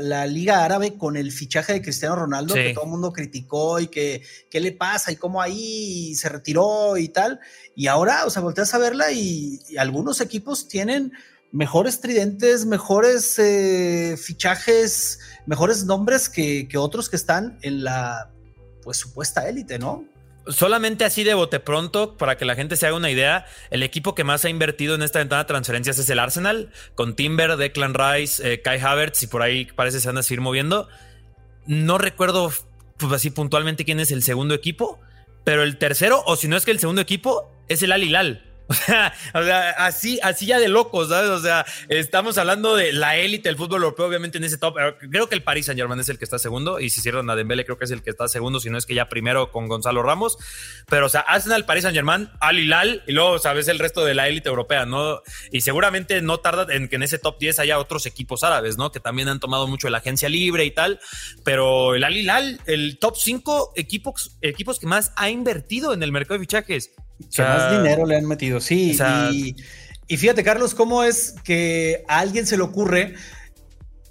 [0.00, 3.88] la, Liga Árabe con el fichaje de Cristiano Ronaldo, que todo el mundo criticó y
[3.88, 7.40] que qué le pasa y cómo ahí se retiró y tal.
[7.74, 11.12] Y ahora, o sea, volteas a verla y algunos equipos tienen
[11.54, 18.32] mejores tridentes, mejores eh, fichajes, mejores nombres que, otros que están en la
[18.82, 20.04] pues supuesta élite, ¿no?
[20.48, 24.16] Solamente así de bote pronto, para que la gente se haga una idea, el equipo
[24.16, 27.94] que más ha invertido en esta ventana de transferencias es el Arsenal, con Timber, Declan
[27.94, 30.88] Rice, eh, Kai Havertz, y por ahí parece se van a seguir moviendo.
[31.66, 32.52] No recuerdo
[32.98, 34.98] pues, así puntualmente quién es el segundo equipo,
[35.44, 38.53] pero el tercero, o si no es que el segundo equipo, es el Al Hilal.
[39.34, 41.30] O sea, así, así ya de locos, ¿sabes?
[41.30, 44.76] O sea, estamos hablando de la élite del fútbol europeo, obviamente en ese top.
[45.10, 47.36] Creo que el Paris Saint Germain es el que está segundo, y si cierran a
[47.36, 49.68] Dembele, creo que es el que está segundo, si no es que ya primero con
[49.68, 50.38] Gonzalo Ramos.
[50.88, 54.14] Pero, o sea, Arsenal, Paris Saint Germain, Al Hilal, y luego, sabes, el resto de
[54.14, 55.22] la élite europea, ¿no?
[55.50, 58.92] Y seguramente no tarda en que en ese top 10 haya otros equipos árabes, ¿no?
[58.92, 61.00] Que también han tomado mucho de la agencia libre y tal.
[61.44, 66.12] Pero el Al Hilal, el top 5 equipos, equipos que más ha invertido en el
[66.12, 66.92] mercado de fichajes.
[67.34, 68.96] Que más dinero le han metido, sí.
[70.08, 73.14] y, fíjate, Carlos, cómo es que a alguien se le ocurre,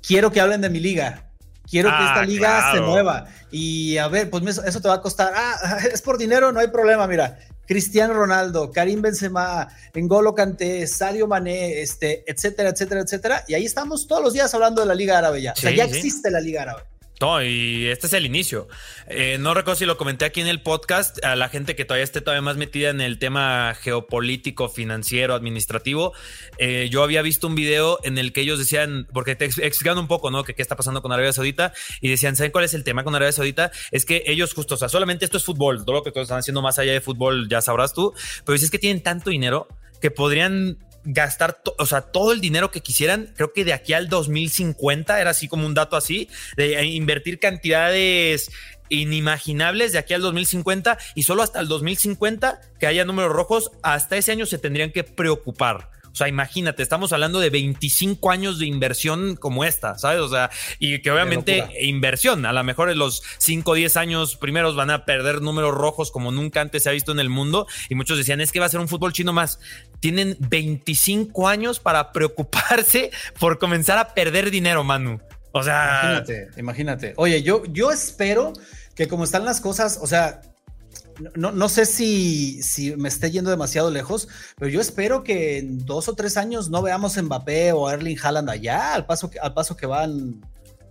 [0.01, 1.29] quiero que hablen de mi liga,
[1.69, 3.25] quiero que esta ah, liga se mueva.
[3.51, 5.33] Y a ver, pues eso te va a costar.
[5.35, 7.37] Ah, es por dinero, no hay problema, mira.
[7.65, 13.43] Cristiano Ronaldo, Karim Benzema, N'Golo Kanté, Sadio Mané, este, etcétera, etcétera, etcétera.
[13.47, 15.53] Y ahí estamos todos los días hablando de la Liga Árabe ya.
[15.53, 16.83] o sea, ya existe la Liga Árabe.
[17.23, 18.67] No, y este es el inicio.
[19.07, 22.03] Eh, no recuerdo si lo comenté aquí en el podcast, a la gente que todavía
[22.03, 26.11] esté todavía más metida en el tema geopolítico, financiero, administrativo.
[26.57, 30.09] Eh, yo había visto un video en el que ellos decían, porque te explicaban un
[30.09, 30.43] poco, ¿no?
[30.43, 33.15] Que qué está pasando con Arabia Saudita y decían, ¿saben cuál es el tema con
[33.15, 33.71] Arabia Saudita?
[33.91, 36.61] Es que ellos justo, o sea, solamente esto es fútbol, todo lo que están haciendo
[36.61, 39.69] más allá de fútbol ya sabrás tú, pero es que tienen tanto dinero
[40.01, 44.09] que podrían gastar, o sea, todo el dinero que quisieran, creo que de aquí al
[44.09, 48.51] 2050 era así como un dato así, de invertir cantidades
[48.89, 54.17] inimaginables de aquí al 2050 y solo hasta el 2050 que haya números rojos, hasta
[54.17, 55.89] ese año se tendrían que preocupar.
[56.13, 60.21] O sea, imagínate, estamos hablando de 25 años de inversión como esta, ¿sabes?
[60.21, 64.35] O sea, y que obviamente inversión, a lo mejor en los 5 o 10 años
[64.35, 67.65] primeros van a perder números rojos como nunca antes se ha visto en el mundo.
[67.89, 69.59] Y muchos decían, es que va a ser un fútbol chino más.
[69.99, 75.19] Tienen 25 años para preocuparse por comenzar a perder dinero, Manu.
[75.51, 76.01] O sea.
[76.03, 77.13] Imagínate, imagínate.
[77.17, 78.53] Oye, yo, yo espero
[78.95, 80.41] que como están las cosas, o sea,
[81.35, 85.85] no, no, sé si, si me esté yendo demasiado lejos, pero yo espero que en
[85.85, 89.53] dos o tres años no veamos Mbappé o Erling Haaland allá, al paso que, al
[89.53, 90.41] paso que van.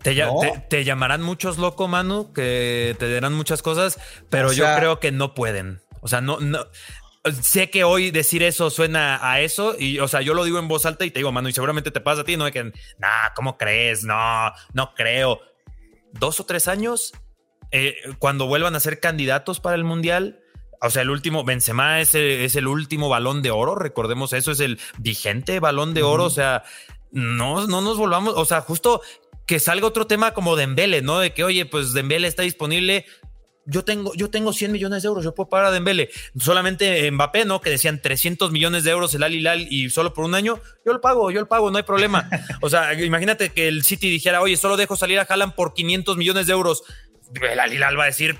[0.03, 3.99] Te, llamarán muchos loco, Manu, que te dirán muchas cosas,
[4.29, 5.81] pero yo creo que no pueden.
[6.01, 6.66] O sea, no, no,
[7.41, 10.68] sé que hoy decir eso suena a eso y, o sea, yo lo digo en
[10.68, 12.64] voz alta y te digo, mano, y seguramente te pasa a ti, no de que,
[12.64, 14.05] nah, ¿cómo crees?
[14.05, 15.41] No, no creo.
[16.12, 17.12] Dos o tres años,
[17.73, 20.41] eh, cuando vuelvan a ser candidatos para el mundial,
[20.81, 24.51] o sea, el último, Benzema es el, es el último balón de oro, recordemos eso,
[24.51, 26.64] es el vigente balón de oro, o sea,
[27.11, 29.01] no, no nos volvamos, o sea, justo
[29.47, 31.18] que salga otro tema como Dembele, ¿no?
[31.18, 33.07] De que, oye, pues Dembele está disponible,
[33.64, 36.11] yo tengo, yo tengo 100 millones de euros, yo puedo pagar a Dembele.
[36.39, 37.61] Solamente Mbappé, ¿no?
[37.61, 40.93] Que decían 300 millones de euros el Al Hilal y solo por un año, yo
[40.93, 42.29] lo pago, yo lo pago, no hay problema.
[42.61, 46.16] O sea, imagínate que el City dijera, oye, solo dejo salir a Haaland por 500
[46.16, 46.83] millones de euros.
[47.41, 48.39] El Al Hilal va a decir,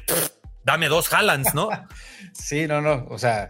[0.65, 1.71] dame dos Haalands, ¿no?
[2.33, 3.49] sí, no, no, o sea,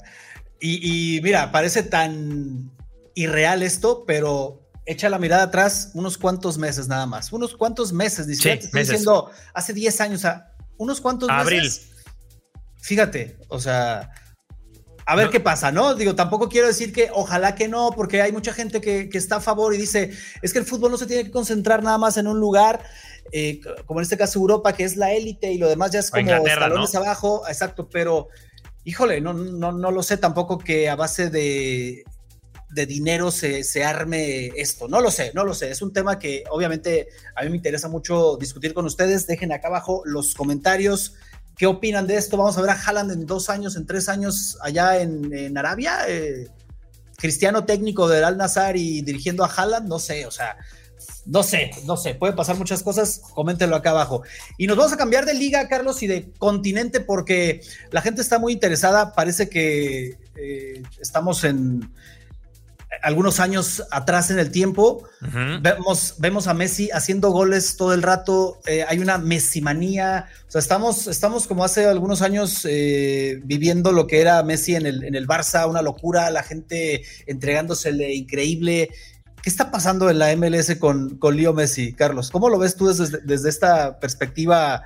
[0.61, 2.71] y, mira, parece tan
[3.15, 8.29] irreal esto, pero echa la mirada atrás unos cuantos meses nada más, unos cuantos meses,
[8.29, 10.23] dice, diciendo hace 10 años,
[10.77, 11.63] unos cuantos Abril.
[11.63, 11.91] meses.
[12.81, 14.11] Fíjate, o sea,
[15.05, 15.95] a ver qué pasa, ¿no?
[15.95, 19.41] Digo, tampoco quiero decir que ojalá que no, porque hay mucha gente que, está a
[19.41, 20.13] favor y dice,
[20.43, 22.85] es que el fútbol no se tiene que concentrar nada más en un lugar,
[23.31, 26.11] eh, como en este caso Europa, que es la élite y lo demás ya es
[26.11, 28.29] como escalones abajo, exacto, pero
[28.85, 32.05] híjole, no, no, no lo sé tampoco que a base de,
[32.73, 34.89] de dinero se, se, arme esto.
[34.89, 35.71] No lo sé, no lo sé.
[35.71, 39.27] Es un tema que obviamente a mí me interesa mucho discutir con ustedes.
[39.27, 41.15] Dejen acá abajo los comentarios.
[41.57, 42.37] ¿Qué opinan de esto?
[42.37, 46.01] Vamos a ver a Haaland en dos años, en tres años allá en, Arabia.
[46.09, 46.49] Eh,
[47.17, 50.57] cristiano técnico del Al Nazar y dirigiendo a Haaland, no sé, o sea,
[51.25, 54.23] no sé, no sé, pueden pasar muchas cosas, coméntenlo acá abajo.
[54.59, 57.61] Y nos vamos a cambiar de liga, Carlos, y de continente porque
[57.91, 61.89] la gente está muy interesada, parece que eh, estamos en,
[63.03, 65.05] algunos años atrás en el tiempo.
[65.61, 68.61] vemos, vemos a Messi haciendo goles todo el rato.
[68.67, 70.27] Eh, hay una mesimanía.
[70.49, 74.87] O sea, estamos, estamos como hace algunos años eh, viviendo lo que era Messi en
[74.87, 78.91] el, en el Barça, una locura, la gente entregándosele increíble.
[79.43, 82.31] ¿Qué está pasando en la MLS con, con Leo Messi, Carlos?
[82.31, 84.85] ¿Cómo lo ves tú desde, desde esta perspectiva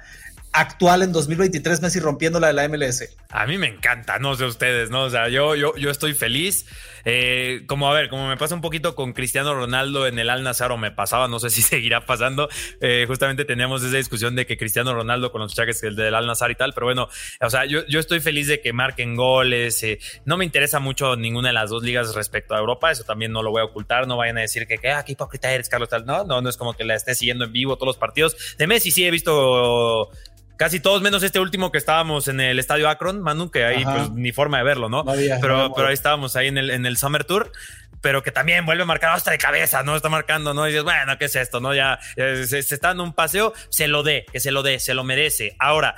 [0.57, 3.15] actual en 2023 Messi rompiendo la de la MLS.
[3.31, 5.05] A mí me encanta, no sé ustedes, ¿no?
[5.05, 6.67] O sea, yo, yo, yo estoy feliz.
[7.05, 10.43] Eh, como a ver, como me pasa un poquito con Cristiano Ronaldo en el Al
[10.43, 12.49] Nazar o me pasaba, no sé si seguirá pasando.
[12.81, 16.51] Eh, justamente teníamos esa discusión de que Cristiano Ronaldo con los fichajes del Al Nazar
[16.51, 17.09] y tal, pero bueno,
[17.41, 19.83] o sea, yo, yo estoy feliz de que marquen goles.
[19.83, 23.31] Eh, no me interesa mucho ninguna de las dos ligas respecto a Europa, eso también
[23.31, 24.09] no lo voy a ocultar.
[24.09, 26.07] No vayan a decir que, ah, qué hipócrita eres, Carlos, tal.
[26.07, 28.57] No, no, no es como que la esté siguiendo en vivo todos los partidos.
[28.57, 30.11] De Messi sí he visto
[30.57, 34.11] casi todos menos este último que estábamos en el estadio Akron, Manu, que ahí pues
[34.11, 35.05] ni forma de verlo, ¿no?
[35.41, 37.53] pero, pero ahí estábamos ahí en el, en el Summer Tour
[38.01, 39.97] pero que también vuelve a marcar hasta de cabeza, ¿no?
[39.97, 40.65] Está marcando, ¿no?
[40.67, 41.59] Y dices, bueno, ¿qué es esto?
[41.59, 41.75] ¿No?
[41.75, 44.95] Ya se, se, está dando un paseo, se lo dé, que se lo dé, se
[44.95, 45.57] lo merece.
[45.59, 45.97] Ahora,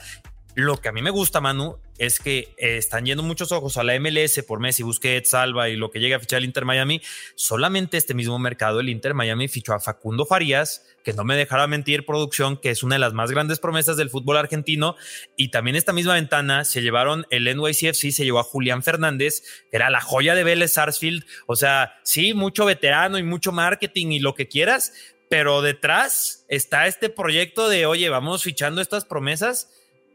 [0.59, 3.85] lo que a mí me gusta, Manu, es que eh, están yendo muchos ojos a
[3.85, 7.01] la MLS por Messi, Busquets, Salva y lo que llega a fichar el Inter Miami.
[7.37, 11.69] Solamente este mismo mercado, el Inter Miami, fichó a Facundo Farías, que no me dejará
[11.69, 14.97] mentir, producción, que es una de las más grandes promesas del fútbol argentino.
[15.37, 19.77] Y también esta misma ventana se llevaron el NYCFC, se llevó a Julián Fernández, que
[19.77, 21.25] era la joya de Vélez Sarsfield.
[21.47, 24.93] O sea, sí, mucho veterano y mucho marketing y lo que quieras,
[25.31, 29.69] pero detrás está este proyecto de, oye, vamos fichando estas promesas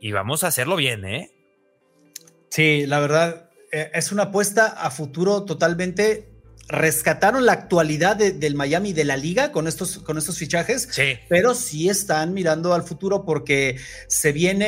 [0.03, 1.31] y vamos a hacerlo bien, ¿eh?
[2.49, 6.27] Sí, la verdad, eh, es una apuesta a futuro totalmente.
[6.67, 11.19] Rescataron la actualidad del Miami de la liga con estos, con estos fichajes, sí.
[11.29, 13.77] pero sí están mirando al futuro porque
[14.07, 14.65] se viene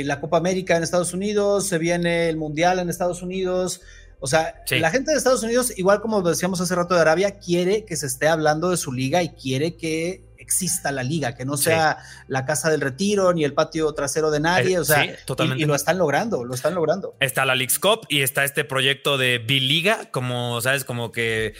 [0.00, 3.82] eh, la Copa América en Estados Unidos, se viene el Mundial en Estados Unidos,
[4.18, 7.84] o sea, la gente de Estados Unidos, igual como decíamos hace rato de Arabia, quiere
[7.84, 11.58] que se esté hablando de su liga y quiere que exista la liga, que no
[11.58, 15.62] sea la casa del retiro ni el patio trasero de nadie, eh, o sea, totalmente.
[15.62, 17.14] Y, lo están logrando, lo están logrando.
[17.20, 21.52] Está la Leagues Cup y está este proyecto de Biliga, como sabes, como que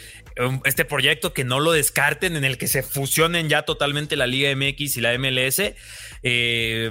[0.42, 4.26] um, este proyecto que no lo descarten, en el que se fusionen ya totalmente la
[4.26, 5.74] Liga MX y la MLS.
[6.22, 6.90] Eh,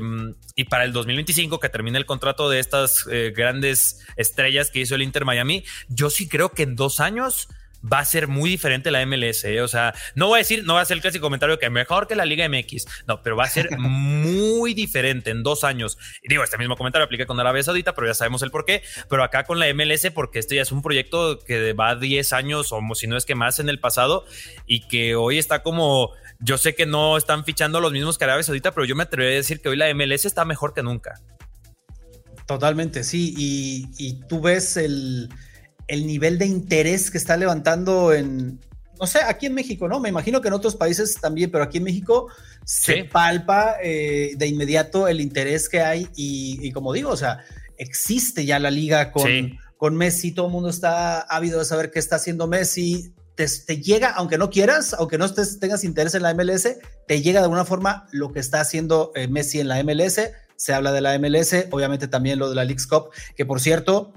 [0.55, 4.93] y para el 2025, que termine el contrato de estas eh, grandes estrellas que hizo
[4.93, 7.47] el Inter Miami, yo sí creo que en dos años
[7.81, 9.43] va a ser muy diferente la MLS.
[9.45, 9.61] ¿eh?
[9.61, 12.07] O sea, no voy a decir, no va a ser el clásico comentario que mejor
[12.07, 12.85] que la Liga MX.
[13.07, 15.97] No, pero va a ser muy diferente en dos años.
[16.23, 18.83] Y digo, este mismo comentario aplica con Arabia Saudita, pero ya sabemos el por qué.
[19.09, 22.71] Pero acá con la MLS, porque este ya es un proyecto que va 10 años
[22.71, 24.25] o si no es que más en el pasado
[24.65, 26.11] y que hoy está como.
[26.39, 29.37] Yo sé que no están fichando los mismos que Arabia Saudita, pero yo me atrevería
[29.37, 31.19] a decir que hoy la MLS está mejor que nunca.
[32.45, 33.33] Totalmente, sí.
[33.37, 35.29] y tú ves el
[35.87, 38.59] el nivel de interés que está levantando en,
[38.99, 39.99] no sé, aquí en México, ¿no?
[39.99, 42.27] Me imagino que en otros países también, pero aquí en México
[42.65, 47.39] se palpa eh, de inmediato el interés que hay y, como digo, o sea,
[47.77, 51.99] existe ya la liga con, con Messi, todo el mundo está ávido de saber qué
[51.99, 56.33] está haciendo Messi, te, llega, aunque no quieras, aunque no estés, tengas interés en la
[56.33, 56.67] MLS,
[57.07, 60.19] te llega de alguna forma lo que está haciendo eh, Messi en la MLS.
[60.55, 64.11] Se habla de la MLS, obviamente también lo de la League's Cup, que por cierto,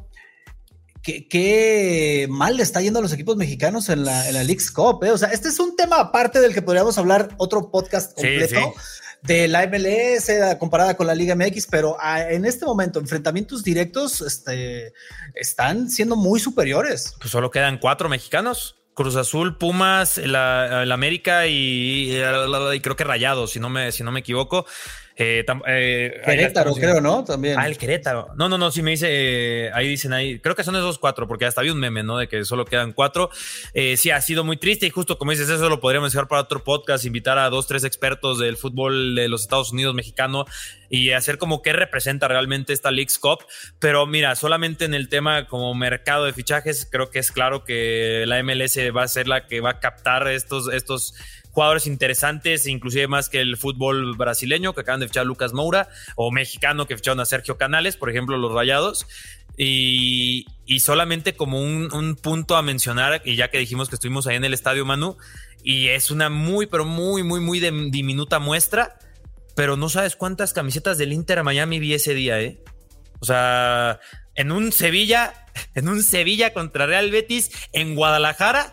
[1.03, 5.05] qué, mal le está yendo a los equipos mexicanos en la, en la League's Cup.
[5.05, 5.11] Eh.
[5.11, 8.75] O sea, este es un tema aparte del que podríamos hablar otro podcast completo.
[9.23, 14.23] de la MLS comparada con la Liga MX, pero ah, en este momento enfrentamientos directos
[14.23, 14.95] este,
[15.35, 17.15] están siendo muy superiores.
[17.19, 18.77] Pues solo quedan cuatro mexicanos.
[18.95, 22.13] Cruz Azul, Pumas, el, América y,
[22.83, 24.67] creo que Rayados, si no me, si no me equivoco.
[25.17, 27.25] Eh, eh, Querétaro, creo, ¿no?
[27.25, 27.59] También.
[27.59, 28.29] Ah, el Querétaro.
[28.37, 31.29] No, no, no, sí me dice, eh, ahí dicen ahí, creo que son esos cuatro,
[31.29, 32.19] porque hasta había un meme, ¿no?
[32.19, 33.31] De que solo quedan cuatro.
[33.75, 36.65] sí, ha sido muy triste y justo como dices, eso lo podríamos dejar para otro
[36.65, 40.47] podcast, invitar a dos, tres expertos del fútbol de los Estados Unidos mexicano
[40.91, 43.45] y hacer como qué representa realmente esta League's Cup.
[43.79, 48.25] Pero mira, solamente en el tema como mercado de fichajes, creo que es claro que
[48.27, 51.15] la MLS va a ser la que va a captar estos, estos
[51.51, 55.89] jugadores interesantes, inclusive más que el fútbol brasileño, que acaban de fichar a Lucas Moura,
[56.17, 59.07] o mexicano que ficharon a Sergio Canales, por ejemplo, los Rayados.
[59.57, 60.47] Y,
[60.79, 64.55] solamente como un, punto a mencionar, y ya que dijimos que estuvimos ahí en el
[64.55, 65.17] estadio Manu,
[65.63, 68.99] y es una muy, pero muy, muy, muy diminuta muestra,
[69.55, 72.63] pero no sabes cuántas camisetas del Inter Miami vi ese día, ¿eh?
[73.21, 74.01] O sea,
[74.35, 78.73] en un Sevilla, en un Sevilla contra Real Betis, en Guadalajara,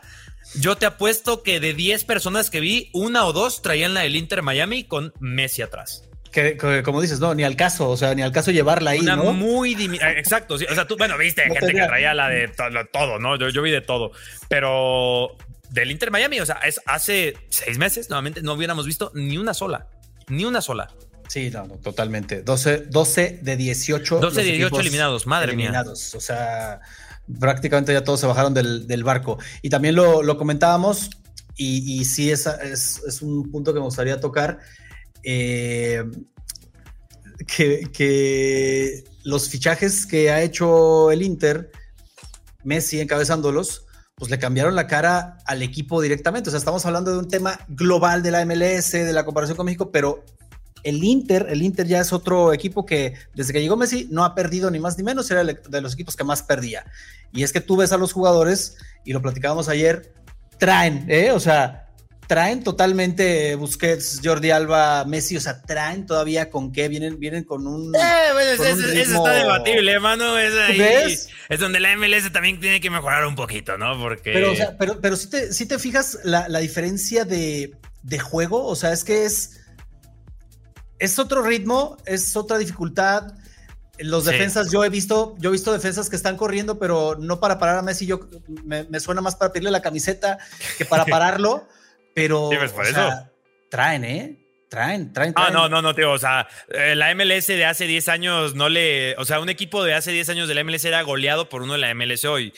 [0.55, 4.15] yo te apuesto que de 10 personas que vi, una o dos traían la del
[4.15, 6.03] Inter Miami con Messi atrás.
[6.31, 8.99] Que, como dices, no, ni al caso, o sea, ni al caso llevarla ahí.
[8.99, 9.75] Una muy.
[10.01, 10.55] Ah, exacto.
[10.55, 12.51] o sea, tú, bueno, viste gente que traía la de
[12.91, 13.37] todo, ¿no?
[13.37, 14.11] Yo, vi de todo.
[14.47, 15.35] Pero
[15.69, 19.53] del Inter Miami, o sea, es hace seis meses, nuevamente, no hubiéramos visto ni una
[19.53, 19.87] sola.
[20.27, 20.93] Ni una sola.
[21.27, 22.41] Sí, no, no totalmente.
[22.41, 24.19] 12, 12 de 18.
[24.19, 26.13] 12 de 18 eliminados, madre eliminados.
[26.15, 26.81] O sea,
[27.39, 29.37] prácticamente ya todos se bajaron del, barco.
[29.61, 31.09] Y también lo, comentábamos,
[31.55, 34.59] y, y sí es, es, un punto que me gustaría tocar,
[35.23, 36.03] eh,
[37.45, 41.71] que, los fichajes que ha hecho el Inter,
[42.63, 46.49] Messi encabezándolos, pues le cambiaron la cara al equipo directamente.
[46.49, 49.65] O sea, estamos hablando de un tema global de la MLS, de la comparación con
[49.65, 50.23] México, pero
[50.83, 54.35] el Inter, el Inter ya es otro equipo que desde que llegó Messi no ha
[54.35, 56.85] perdido ni más ni menos, era de los equipos que más perdía.
[57.33, 60.13] Y es que tú ves a los jugadores, y lo platicábamos ayer,
[60.57, 61.31] traen, ¿eh?
[61.31, 61.87] O sea,
[62.27, 67.65] traen totalmente Busquets, Jordi Alba, Messi, o sea, traen todavía con qué, vienen, vienen con
[67.65, 67.95] un.
[67.95, 67.99] Eh,
[68.33, 70.37] bueno, eso, está debatible, hermano.
[70.37, 73.99] Es, es donde la MLS también tiene que mejorar un poquito, ¿no?
[73.99, 74.33] Porque.
[74.33, 78.19] Pero, o sea, pero, pero si te, si te fijas la, la diferencia de, de
[78.19, 79.61] juego, o sea, es que es
[80.99, 83.33] es otro ritmo, es otra dificultad.
[83.99, 87.57] Los defensas, yo he visto, yo he visto defensas que están corriendo, pero no para
[87.57, 88.05] parar a Messi.
[88.05, 88.29] Yo
[88.63, 90.37] me, suena más para pedirle la camiseta
[90.77, 91.67] que para pararlo.
[92.13, 92.95] pero pues,
[93.69, 94.43] traen, ¿eh?
[94.69, 96.11] Traen, traen, Ah, no, no, no, tío.
[96.11, 99.15] O sea, eh, la MLS de hace 10 años no le.
[99.17, 101.73] O sea, un equipo de hace 10 años de la MLS era goleado por uno
[101.73, 102.53] de la MLS hoy.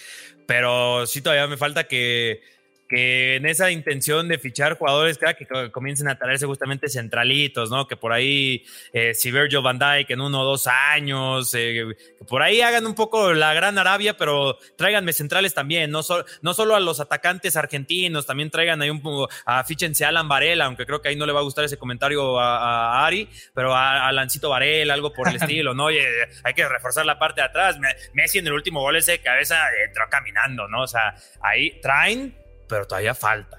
[0.48, 2.42] Pero sí, todavía me falta que
[2.90, 7.88] que en esa intención de fichar jugadores que comiencen a traerse justamente centralitos, ¿no?
[7.88, 12.26] Que por ahí, eh, si Virgil van Dijk en uno o dos años, eh, que
[12.26, 16.02] por ahí hagan un poco la gran Arabia, pero tráiganme centrales también, no,
[16.42, 20.28] no solo a los atacantes argentinos, también traigan ahí un poco, a fíchense a Alan
[20.28, 23.76] Varela, aunque creo que ahí no le va a gustar ese comentario a, Ari, pero
[23.76, 25.86] a, a, Lancito Varela, algo por el estilo, ¿no?
[25.86, 26.08] Oye,
[26.44, 27.78] hay que reforzar la parte de atrás.
[28.14, 30.82] Messi en el último gol ese de cabeza entró caminando, ¿no?
[30.82, 32.34] O sea, ahí traen
[32.70, 33.58] pero todavía falta.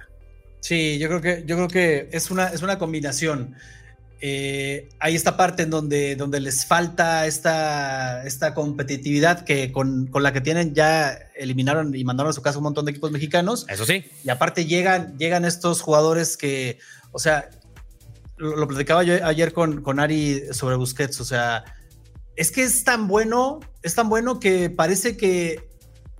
[0.61, 3.57] Sí, yo creo que, yo creo que es, una, es una combinación.
[4.23, 10.23] Eh, hay esta parte en donde, donde les falta esta, esta competitividad que con, con,
[10.23, 13.67] la que tienen ya eliminaron y mandaron a su casa un montón de equipos mexicanos.
[13.69, 14.05] Eso sí.
[14.23, 16.79] Y aparte llegan, llegan estos jugadores que,
[17.13, 17.49] o sea,
[18.37, 21.65] lo, platicaba yo ayer con, con Ari sobre Busquets, o sea,
[22.37, 25.70] es que es tan bueno, es tan bueno que parece que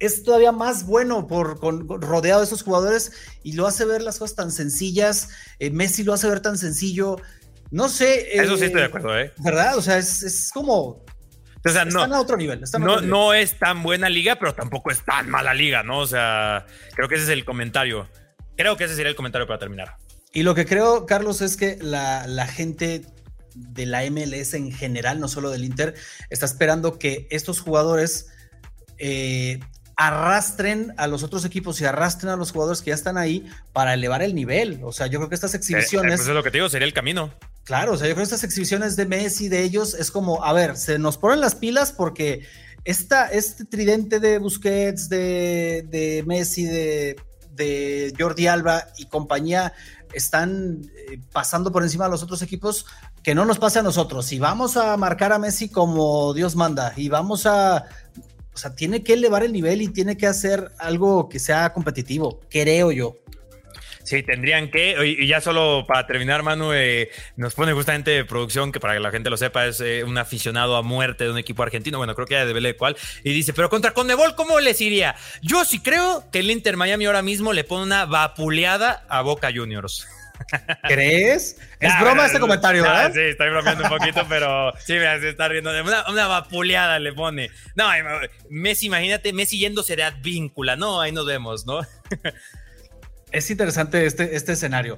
[0.01, 4.19] es todavía más bueno por con, rodeado de esos jugadores y lo hace ver las
[4.19, 5.29] cosas tan sencillas.
[5.59, 7.17] Eh, Messi lo hace ver tan sencillo.
[7.71, 8.37] No sé.
[8.37, 9.33] Eso sí estoy de acuerdo, ¿eh?
[9.39, 9.77] ¿Verdad?
[9.77, 11.05] O sea, es, como.
[11.63, 12.63] O sea, no, están a otro nivel.
[12.79, 15.99] no, no es tan buena liga, pero tampoco es tan mala liga, ¿no?
[15.99, 18.09] O sea, creo que ese es el comentario.
[18.57, 19.97] Creo que ese sería el comentario para terminar.
[20.33, 23.03] Y lo que creo, Carlos, es que la, la gente
[23.55, 25.95] de la MLS en general, no solo del Inter,
[26.31, 28.29] está esperando que estos jugadores
[28.99, 29.61] eh,
[30.01, 33.93] arrastren a los otros equipos y arrastren a los jugadores que ya están ahí para
[33.93, 34.81] elevar el nivel.
[34.83, 36.15] O sea, yo creo que estas exhibiciones.
[36.15, 37.35] Eh, pues es lo que te digo, sería el camino.
[37.65, 40.55] Claro, o sea, yo creo que estas exhibiciones de Messi, de ellos, es como, a
[40.55, 42.47] ver, se nos ponen las pilas porque
[42.85, 47.21] esta, este tridente de Busquets, de, de Messi, de,
[47.53, 49.75] de Jordi Alba y compañía
[50.15, 52.87] están eh, pasando por encima de los otros equipos,
[53.23, 54.33] que no nos pase a nosotros.
[54.33, 57.85] Y vamos a marcar a Messi como Dios manda y vamos a
[58.55, 62.41] o sea, tiene que elevar el nivel y tiene que hacer algo que sea competitivo,
[62.51, 63.17] creo yo.
[64.03, 68.81] Sí, tendrían que, y ya solo para terminar, Manu, eh, nos pone justamente producción, que
[68.81, 71.63] para que la gente lo sepa, es eh, un aficionado a muerte de un equipo
[71.63, 75.15] argentino, bueno, creo que ya de cuál, y dice, pero contra Conmebol, ¿cómo les iría?
[75.43, 79.51] Yo sí creo que el Inter Miami ahora mismo le pone una vapuleada a Boca
[79.55, 80.09] Juniors.
[80.89, 81.57] ¿Crees?
[81.79, 83.13] Es broma este comentario, ¿verdad?
[83.13, 85.71] sí, estoy bromeando un poquito, pero sí me hace estar riendo.
[85.71, 87.51] Una, una vapuleada le pone.
[87.75, 87.89] No,
[88.49, 90.77] Messi, imagínate, Messi yéndose de Advíncula.
[90.77, 91.81] No, ahí nos vemos, ¿no?
[93.33, 94.97] es interesante este, este escenario.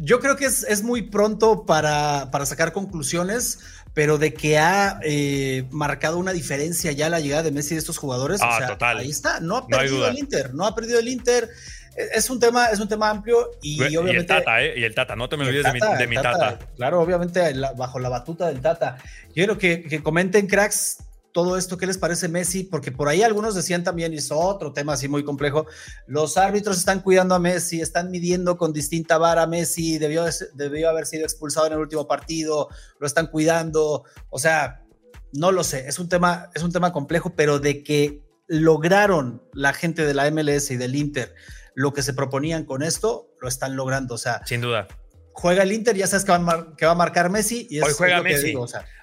[0.00, 3.58] Yo creo que es, muy pronto para, para, sacar conclusiones,
[3.92, 7.98] pero de que ha eh, marcado una diferencia ya la llegada de Messi de estos
[7.98, 8.40] jugadores.
[8.40, 8.98] Ah, total.
[8.98, 11.50] Ahí está, no ha perdido el Inter, no ha perdido el Inter
[11.96, 14.12] es un tema, es un tema amplio y, obviamente.
[14.12, 14.78] Y el Tata, ¿eh?
[14.78, 18.46] Y el Tata, no te me olvides de, mi, tata, Claro, obviamente bajo la batuta
[18.46, 18.98] del Tata.
[19.28, 20.98] Yo quiero que, que, comenten, cracks,
[21.32, 22.64] todo esto, ¿qué les parece Messi?
[22.64, 25.66] Porque por ahí algunos decían también, y es otro tema así muy complejo,
[26.06, 30.24] los árbitros están cuidando a Messi, están midiendo con distinta vara a Messi, debió,
[30.54, 32.68] debió haber sido expulsado en el último partido,
[32.98, 34.82] lo están cuidando, o sea,
[35.32, 39.72] no lo sé, es un tema, es un tema complejo, pero de que lograron la
[39.72, 41.34] gente de la MLS y del Inter
[41.74, 44.14] lo que se proponían con esto, lo están logrando.
[44.14, 44.88] O sea, sin duda.
[45.32, 47.66] Juega el Inter, ya sabes que va, que va a marcar Messi.
[47.70, 48.54] Y Hoy juega Messi.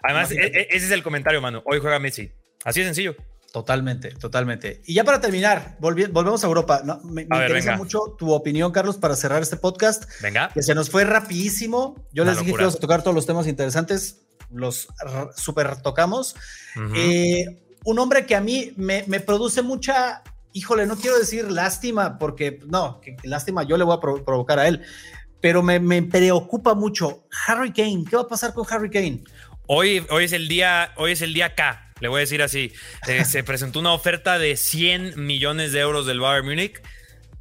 [0.04, 1.64] Además, e, e, ese es el comentario, mano.
[1.66, 2.32] Hoy juega Messi.
[2.64, 3.16] Así de sencillo.
[3.52, 4.82] Totalmente, totalmente.
[4.86, 6.84] Y ya para terminar, volvemos a Europa.
[7.04, 10.04] me, interesa mucho tu opinión, Carlos, para cerrar este podcast.
[10.22, 10.52] Venga.
[10.54, 12.08] Que se nos fue rapidísimo.
[12.12, 14.22] Yo les dije que íbamos a tocar todos los temas interesantes.
[14.52, 14.90] Los
[15.36, 16.36] super tocamos.
[16.96, 17.46] Eh,
[17.86, 20.22] un hombre que a mí me, me produce mucha
[20.58, 24.68] híjole, no quiero decir lástima, porque no, que, lástima yo le voy a provocar a
[24.68, 24.82] él,
[25.40, 27.28] pero me, preocupa mucho.
[27.48, 29.24] Harry Kane, ¿qué va a pasar con Harry Kane?
[29.68, 32.74] Hoy, hoy es el día, hoy es el día K, le voy a decir así.
[33.08, 36.82] Eh, se presentó una oferta de 100 millones de euros del Bayern Múnich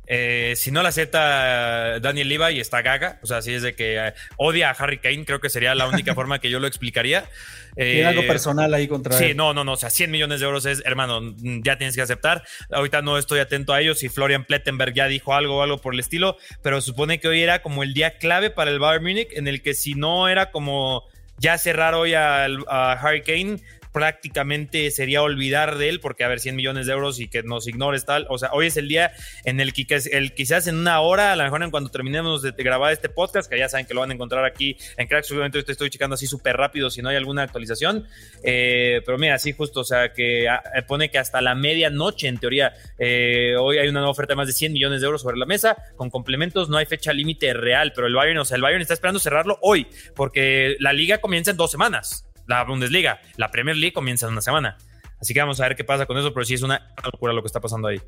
[0.06, 3.18] eh, si no la acepta Daniel y está gaga.
[3.22, 5.88] O sea, si es de que eh, odia a Harry Kane, creo que sería la
[5.88, 7.28] única forma que yo lo explicaría.
[7.74, 9.72] Tiene algo eh, personal ahí contra Sí, no, no, no.
[9.72, 12.42] O sea, 100 millones de euros es, hermano, ya tienes que aceptar.
[12.70, 13.98] Ahorita no estoy atento a ellos.
[13.98, 17.42] Si Florian Plettenberg ya dijo algo o algo por el estilo, pero supone que hoy
[17.42, 20.50] era como el día clave para el Bayern Múnich, en el que si no era
[20.50, 21.04] como
[21.38, 22.46] ya cerrar hoy a
[22.92, 23.60] Harry Kane,
[23.96, 27.66] prácticamente sería olvidar de él, porque a ver, 100 millones de euros y que nos
[27.66, 28.26] ignores tal.
[28.28, 29.12] O sea, hoy es el día
[29.46, 32.52] en el que el, quizás en una hora, a lo mejor en cuando terminemos de,
[32.52, 35.62] grabar este podcast, que ya saben que lo van a encontrar aquí en Cracks, obviamente
[35.62, 38.06] te estoy checando así súper rápido si no hay alguna actualización.
[38.42, 42.36] Eh, pero mira, sí, justo, o sea, que ah, pone que hasta la medianoche, en
[42.36, 45.38] teoría, eh, hoy hay una nueva oferta de más de 100 millones de euros sobre
[45.38, 48.62] la mesa, con complementos, no hay fecha límite real, pero el Bayern, o sea, el
[48.62, 53.20] Bayern está esperando cerrarlo hoy, porque la liga comienza en dos semanas la Bundesliga.
[53.36, 54.76] La Premier League comienza en una semana.
[55.20, 57.42] Así que vamos a ver qué pasa con eso, pero sí es una locura lo
[57.42, 58.00] que está pasando ahí.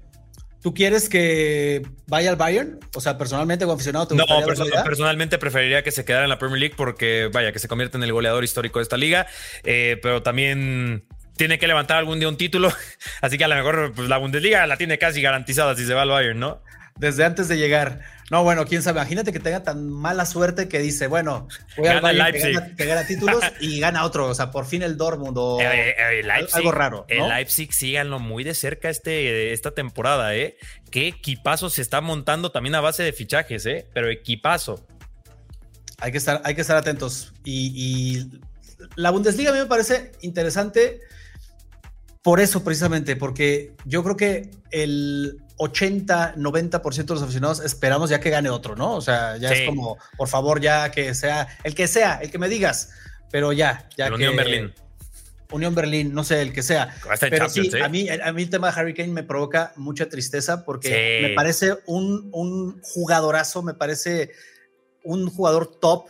[0.61, 2.81] ¿Tú quieres que vaya al Bayern?
[2.95, 4.25] O sea, personalmente como aficionado, ¿te No,
[4.85, 8.03] personalmente preferiría que se quedara en la Premier League porque, vaya, que se convierta en
[8.03, 9.27] el goleador histórico de esta liga,
[9.63, 12.73] eh, pero también tiene que levantar algún día un título,
[13.23, 16.03] así que a lo mejor pues, la Bundesliga la tiene casi garantizada si se va
[16.03, 16.61] al Bayern, ¿no?
[16.99, 18.01] Desde antes de llegar.
[18.31, 19.01] No, bueno, quién sabe.
[19.01, 23.43] Imagínate que tenga tan mala suerte que dice, bueno, voy al Bayern que gana, títulos
[23.61, 24.27] y gana otro.
[24.27, 27.07] O sea, por fin el Dortmund o eh, eh, algo raro.
[27.09, 30.57] El Leipzig síganlo muy de cerca este, esta temporada, ¿eh?
[30.91, 33.87] Qué equipazo se está montando también a base de fichajes, ¿eh?
[33.95, 34.85] Pero equipazo.
[36.01, 37.33] Hay que estar, hay que estar atentos.
[37.45, 38.41] Y, y
[38.97, 41.01] la Bundesliga a mí me parece interesante
[42.23, 48.21] por eso precisamente, porque yo creo que el 80, 90% de los aficionados esperamos ya
[48.21, 48.95] que gane otro, ¿no?
[48.95, 52.39] O sea, ya es como, por favor, ya que sea, el que sea, el que
[52.39, 52.91] me digas,
[53.31, 54.15] pero ya, ya que...
[54.15, 54.73] Unión Berlín.
[55.51, 56.95] Unión Berlín, no sé, el que sea.
[57.21, 57.83] Pero sí, ¿eh?
[57.83, 61.35] a, mí, a mí el tema de Harry Kane me provoca mucha tristeza porque me
[61.35, 64.31] parece un, un jugadorazo, me parece
[65.03, 66.09] un jugador top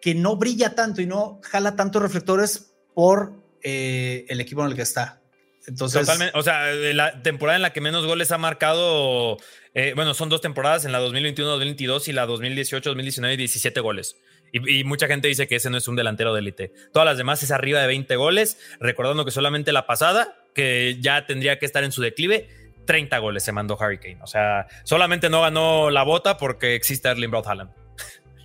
[0.00, 4.74] que no brilla tanto y no jala tantos reflectores por eh, el equipo en el
[4.74, 5.21] que está.
[5.66, 6.38] Entonces, Totalmente.
[6.38, 9.36] O sea, la temporada en la que menos goles ha marcado,
[9.74, 14.16] eh, bueno, son dos temporadas, en la 2021-2022 y la 2018-2019, 17 goles.
[14.52, 16.72] Y, mucha gente dice que ese no es un delantero de élite.
[16.92, 21.24] Todas las demás es arriba de 20 goles, recordando que solamente la pasada, que ya
[21.24, 22.48] tendría que estar en su declive,
[22.84, 24.18] 30 goles se mandó Harry Kane.
[24.22, 27.81] O sea, solamente no ganó la bota porque existe Erling Braut Haaland.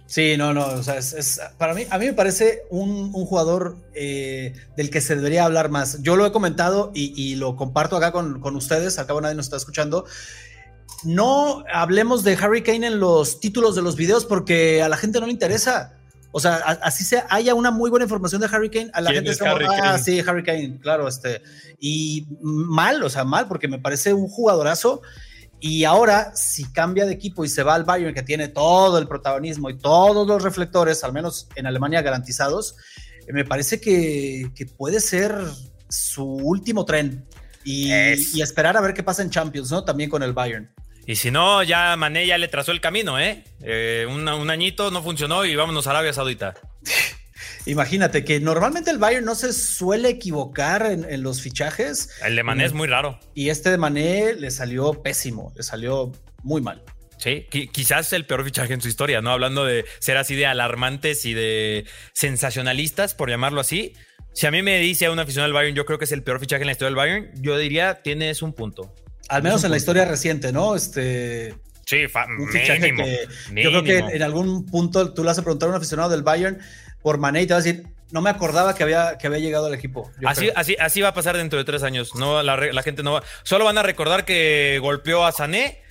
[0.07, 4.53] Sí, no, no, o sea, es, para mí, a mí me parece un, jugador eh,
[4.77, 6.01] del que se debería hablar más.
[6.01, 9.57] Yo lo he comentado y, lo comparto acá con, con ustedes, acabo nadie nos está
[9.57, 10.05] escuchando.
[11.03, 15.19] No hablemos de Harry Kane en los títulos de los videos porque a la gente
[15.19, 15.93] no le interesa.
[16.31, 19.31] O sea, así se haya una muy buena información de Harry Kane, a la gente
[19.31, 21.41] es como, ah, sí, Harry Kane, claro, este.
[21.79, 25.01] Y mal, o sea, mal, porque me parece un jugadorazo
[25.59, 29.07] y ahora, si cambia de equipo y se va al Bayern, que tiene todo el
[29.07, 32.75] protagonismo y todos los reflectores, al menos en Alemania garantizados,
[33.27, 35.35] eh, me parece que, puede ser
[35.89, 37.25] su último tren.
[37.63, 39.83] Y, esperar a ver qué pasa en Champions, ¿no?
[39.83, 40.71] También con el Bayern.
[41.05, 43.43] Y si no, ya Mané ya le trazó el camino, ¿eh?
[43.61, 46.53] eh un, un añito no funcionó y vámonos a Arabia Saudita.
[47.68, 52.09] Imagínate que normalmente el Bayern no se suele equivocar en, los fichajes.
[52.24, 53.20] El de Mané es muy raro.
[53.34, 56.13] Y este de Mané le salió pésimo, le salió
[56.43, 56.82] muy mal.
[57.18, 59.32] Sí, quizás el peor fichaje en su historia, ¿no?
[59.32, 63.93] Hablando de ser así de alarmantes y de sensacionalistas, por llamarlo así.
[64.34, 66.24] Si a mí me dice a una afición del Bayern, yo creo que es el
[66.24, 68.93] peor fichaje en la historia del Bayern, yo diría, tienes un punto.
[69.30, 70.76] Al menos en la historia reciente, ¿no?
[70.76, 71.53] Este.
[71.86, 72.03] Sí,
[72.38, 73.28] un fichaje que
[73.61, 76.22] yo creo que en algún punto tú le vas a preguntar a un aficionado del
[76.22, 76.59] Bayern
[77.01, 79.67] por Mané y te va a decir, no me acordaba que había, que había llegado
[79.67, 80.09] al equipo.
[80.25, 82.15] Así, así, así va a pasar dentro de tres años.
[82.15, 83.23] No, la, gente no va.
[83.43, 85.81] Solo van a recordar que golpeó a Sané.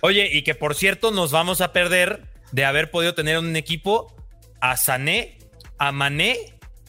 [0.00, 4.14] Oye, y que por cierto, nos vamos a perder de haber podido tener un equipo
[4.60, 5.38] a Sané,
[5.78, 6.36] a Mané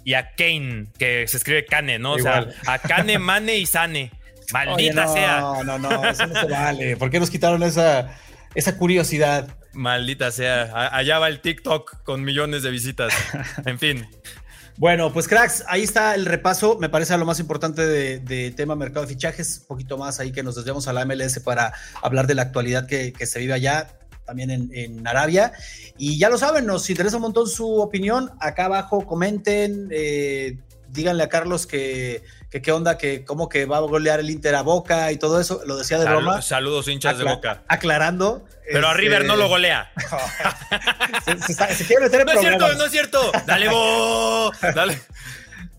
[0.03, 2.13] y a Kane, que se escribe Kane, ¿no?
[2.13, 4.11] O sea, a Kane, Mane y Sane.
[4.53, 5.39] Maldita sea.
[5.39, 6.97] No, no, no, eso no se vale.
[6.97, 8.17] ¿Por qué nos quitaron esa,
[8.53, 9.55] esa curiosidad?
[9.73, 10.95] Maldita sea.
[10.95, 13.13] Allá va el TikTok con millones de visitas.
[13.65, 14.07] En fin.
[14.77, 16.77] Bueno, pues cracks, ahí está el repaso.
[16.79, 19.59] Me parece lo más importante de, tema mercado de fichajes.
[19.61, 22.87] Un poquito más ahí que nos desviamos a la MLS para hablar de la actualidad
[22.87, 25.53] que, se vive allá, también en, Arabia.
[25.97, 28.31] Y ya lo saben, nos interesa un montón su opinión.
[28.39, 30.57] Acá abajo comenten, eh,
[30.89, 32.23] díganle a Carlos que
[32.53, 35.41] que qué onda, que cómo que va a golear el Inter a Boca y todo
[35.41, 36.39] eso, lo decía de broma.
[36.43, 37.63] Saludos hinchas de Boca.
[37.67, 38.45] Aclarando.
[38.71, 39.91] Pero a River no lo este, golea.
[41.25, 43.31] se, quiere meter en No es cierto, no es cierto.
[43.47, 44.51] Dale, bo.
[44.75, 45.01] Dale.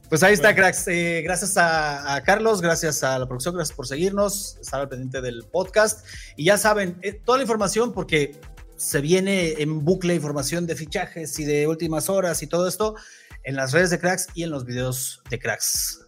[0.09, 0.89] Pues ahí está, cracks.
[0.89, 5.45] Eh, gracias a, Carlos, gracias a la producción, gracias por seguirnos, estar al pendiente del
[5.45, 6.05] podcast.
[6.35, 8.33] Y ya saben, eh, toda la información, porque
[8.77, 12.97] se viene en bucle información de fichajes y de últimas horas y todo esto
[13.45, 16.04] en las redes de cracks y en los videos de cracks.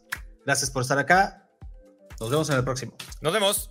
[0.47, 1.49] Gracias por estar acá.
[2.20, 2.92] Nos vemos en el próximo.
[3.20, 3.70] Nos vemos.